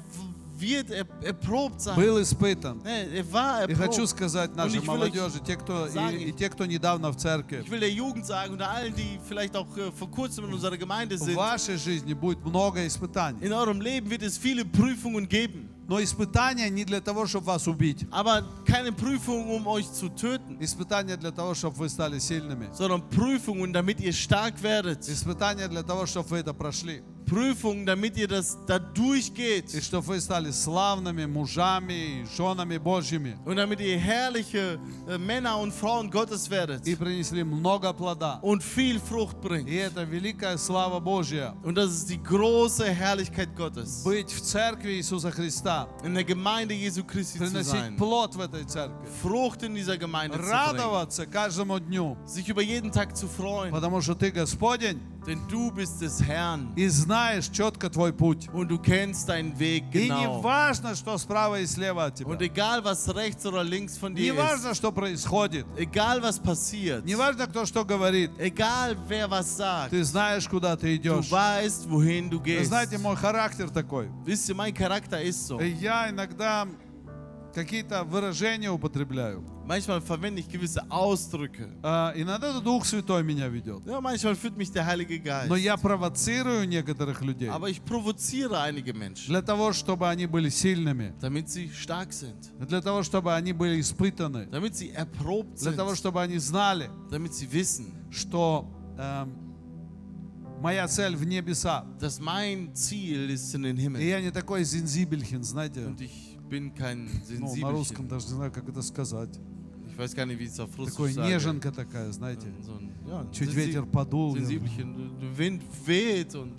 [0.60, 1.96] wird er, erprobt sein.
[1.98, 2.80] Был испытан.
[2.84, 4.08] Ne, Er war И хочу erprobt.
[4.10, 7.12] сказать Und нашей ich will euch молодежи, те, кто, sagen, и, и те, кто недавно
[7.12, 10.46] в церкви, Ich will der Jugend sagen, unter allen, die vielleicht auch äh, vor kurzem
[10.46, 13.42] in unserer Gemeinde в sind, вашей жизни будет много испытаний.
[13.42, 15.70] in eurem Leben wird es viele Prüfungen geben.
[15.88, 18.08] Но испытания не для того, чтобы вас убить.
[18.10, 22.70] Aber keine Prüfungen, um euch zu töten, Испытания для того, чтобы вы стали сильными.
[22.74, 25.08] sondern Prüfungen, damit ihr stark werdet.
[25.08, 27.04] Испытания для того, чтобы вы это прошли.
[27.30, 33.36] Prüfungen, damit ihr das da и durchgeht чтобы вы стали славными мужами и женами Божьими
[33.46, 38.40] und damit ihr herrliche äh, Männer und Frauen Gottes werdet и принесли много плода.
[38.44, 39.68] und viel Frucht И bringt.
[39.70, 41.56] это великая слава Божья.
[41.64, 44.04] Und das ist die große Herrlichkeit Gottes.
[44.04, 47.98] Быть в церкви Иисуса Христа, In der Gemeinde Jesu Christi zu приносить sein.
[47.98, 50.52] плод в этой церкви, Frucht in dieser Gemeinde zu bringen.
[50.54, 53.72] радоваться каждому дню, Sich über jeden Tag zu freuen.
[53.72, 56.72] потому что ты Господень Denn du bist des Herrn.
[56.76, 58.48] и знаешь четко твой путь.
[58.54, 60.40] Und du kennst deinen Weg И не genau.
[60.44, 62.46] важно, что справа и слева от Und тебя.
[62.46, 65.66] egal was rechts oder links von Не dir ist, важно, что происходит.
[65.78, 68.30] egal was passiert, Не важно, кто что говорит.
[68.38, 71.32] egal wer was sagt, Ты знаешь, куда ты du идешь.
[71.32, 72.66] weißt, wohin du Вы gehst.
[72.68, 74.10] знаете, мой характер такой.
[74.28, 75.60] Wisst ihr, mein Charakter ist so.
[75.60, 76.68] Я иногда
[77.55, 79.45] какие-то выражения употребляю.
[79.67, 81.69] Manchmal verwende ich gewisse Ausdrücke.
[81.83, 83.87] А, Иногда это Дух Святой меня ведет.
[83.87, 85.49] Ja, manchmal führt mich der Heilige Geist.
[85.49, 90.49] Но я провоцирую некоторых людей Aber ich provoziere einige Menschen, для того, чтобы они были
[90.49, 95.71] сильными, damit sie stark sind, для того, чтобы они были испытаны, damit sie erprobt для
[95.73, 98.67] sind, того, чтобы они знали, damit sie wissen, что
[98.99, 99.33] эм,
[100.61, 101.85] моя цель в небеса.
[102.01, 104.03] dass mein Ziel ist in den И Himmel.
[104.03, 105.87] я не такой зензибельхин, знаете.
[105.87, 109.39] Und ich bin kein Ну, на русском даже не знаю, как это сказать.
[109.89, 111.29] Ich weiß gar nicht, wie es auf Такой Russisch sage.
[111.29, 112.49] неженка такая, знаете.
[112.63, 114.35] So ein, ja, Чуть ветер подул.
[114.35, 115.11] Sensibelchen.
[115.37, 116.55] Wind weht und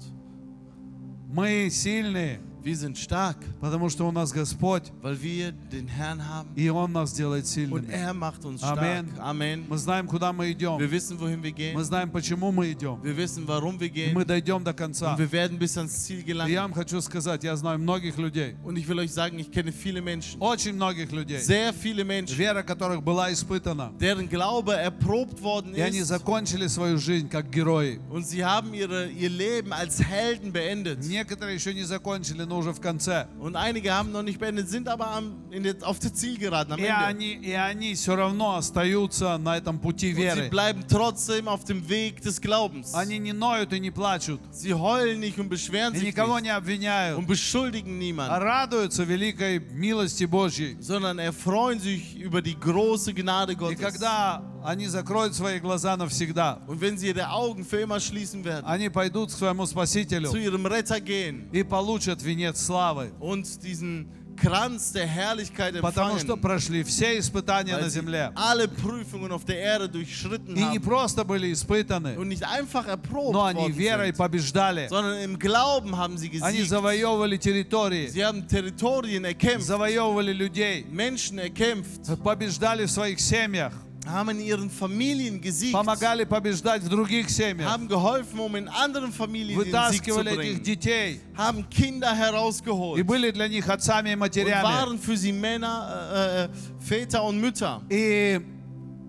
[1.34, 6.49] Мы сильные, wir sind stark, потому что у нас Господь, weil wir den Herrn haben
[6.57, 7.87] и Он нас делает und сильными.
[7.93, 8.79] er macht uns stark.
[8.79, 9.07] Amen.
[9.21, 9.65] Amen.
[9.69, 10.79] Мы знаем, куда мы идем.
[10.81, 11.85] Wir wissen, wohin wir Мы gehen.
[11.85, 13.01] знаем, почему мы идем.
[13.05, 14.15] Wir wissen, warum wir И gehen.
[14.15, 15.13] мы дойдем до конца.
[15.13, 16.57] Und wir werden bis ans Ziel И я gelangen.
[16.57, 20.03] вам хочу сказать, я знаю многих людей, Und ich will euch sagen, ich kenne viele
[20.03, 23.93] Menschen, очень многих людей, sehr viele Menschen, вера которых была испытана.
[24.01, 26.09] deren Glaube erprobt worden И они ist.
[26.09, 28.01] закончили свою жизнь как герои.
[28.11, 30.99] Und sie haben ihre, ihr Leben als Helden beendet.
[31.07, 33.27] Некоторые еще не закончили, но уже в конце.
[33.39, 36.79] Und einige haben noch nicht beendet, sind aber am, in der, auf der Zielgeraden am
[36.81, 37.05] И Ende.
[37.07, 40.49] они, и они все равно остаются на этом пути Und sie веры.
[40.51, 42.95] bleiben trotzdem auf dem Weg des Glaubens.
[42.95, 44.41] Они не ноют и не плачут.
[44.53, 47.19] Sie heulen nicht und beschweren И sich никого nicht не обвиняют.
[47.19, 50.77] und beschuldigen А niemanden, радуются великой милости Божьей.
[50.81, 53.81] sondern erfreuen sich über die große Gnade И Gottes.
[53.81, 58.65] когда они закроют свои глаза навсегда, Und wenn sie ihre Augen für immer schließen werden,
[58.67, 63.12] они пойдут к своему Спасителю zu ihrem Retter gehen и получат венец славы.
[63.20, 68.32] und diesen Kranz der Herrlichkeit Потому что empfangen, прошли все испытания на земле.
[68.36, 73.34] alle Prüfungen auf der Erde durchschritten И не просто были испытаны, und nicht einfach erprobt
[73.34, 74.88] но они верой sind, побеждали.
[74.90, 76.70] sondern im Glauben haben sie Они gesiegt.
[76.70, 83.74] завоевывали территории, Sie haben Territorien erkämpft, завоевывали людей, Menschen erkämpft, побеждали в своих семьях,
[84.07, 89.11] haben in ihren Familien gesiegt, помогали побеждать в других семьях, haben geholfen, um in anderen
[89.13, 93.69] Familien den Sieg zu вытаскивали этих bringen, детей haben Kinder и herausgeholt были для них
[93.69, 94.63] отцами и und матерями.
[94.63, 96.49] waren für sie Männer, äh, äh,
[96.79, 97.83] Väter und Mütter.
[97.91, 98.41] И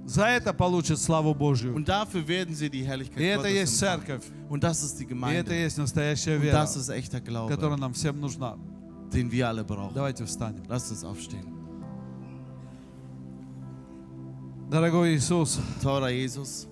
[0.07, 1.75] за это получат славу Божью.
[1.75, 4.19] Und dafür werden sie die И Herrlichkeit это есть Gottes empfangen.
[4.19, 4.23] церковь.
[4.49, 5.53] Und das ist die И это Gemeinde.
[5.53, 8.57] есть настоящая Und вера, das ist echter Glaube, которая нам всем нужна.
[9.13, 9.93] den wir alle brauchen.
[9.93, 10.63] Давайте встанем.
[10.67, 11.45] Lasst uns aufstehen.
[14.72, 16.66] Дорогой Иисус, Teurer Jesus,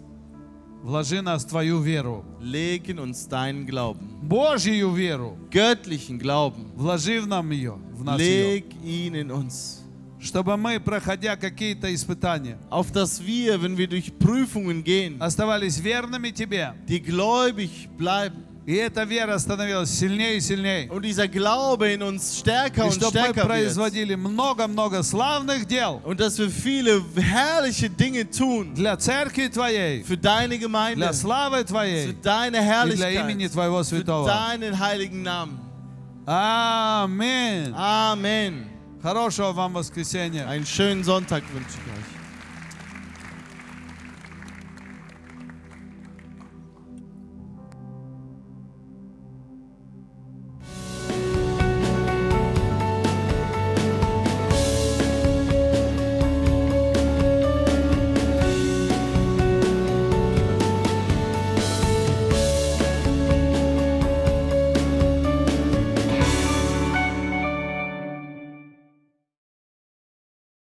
[0.83, 5.37] вложи нас в Твою веру, leg in uns deinen Glauben, Божью веру.
[5.51, 6.73] göttlichen Glauben.
[6.77, 9.83] Вложи в нам ее, в нас ее, Leg ihn in uns.
[10.19, 16.31] чтобы мы, проходя какие-то испытания, Auf dass wir, wenn wir durch Prüfungen gehen, оставались верными
[16.31, 16.73] Тебе.
[16.89, 20.90] die gläubig bleiben И эта вера становилась сильнее и сильнее.
[20.90, 23.48] und dieser Glaube in uns stärker И und чтобы мы stärker wird.
[23.48, 30.18] производили много-много славных дел Und dass wir viele herrliche Dinge tun для церкви Твоей, für
[30.18, 34.26] deine Gemeinde, для славы für Твоей deine и для имени Herrlichkeit, Твоего für святого.
[34.28, 35.60] deinen heiligen Namen.
[36.26, 37.72] Аминь.
[37.76, 38.66] Amen.
[39.04, 40.48] Хорошего вам воскресенья.
[40.48, 42.09] Einen schönen Sonntag wünsche ich euch.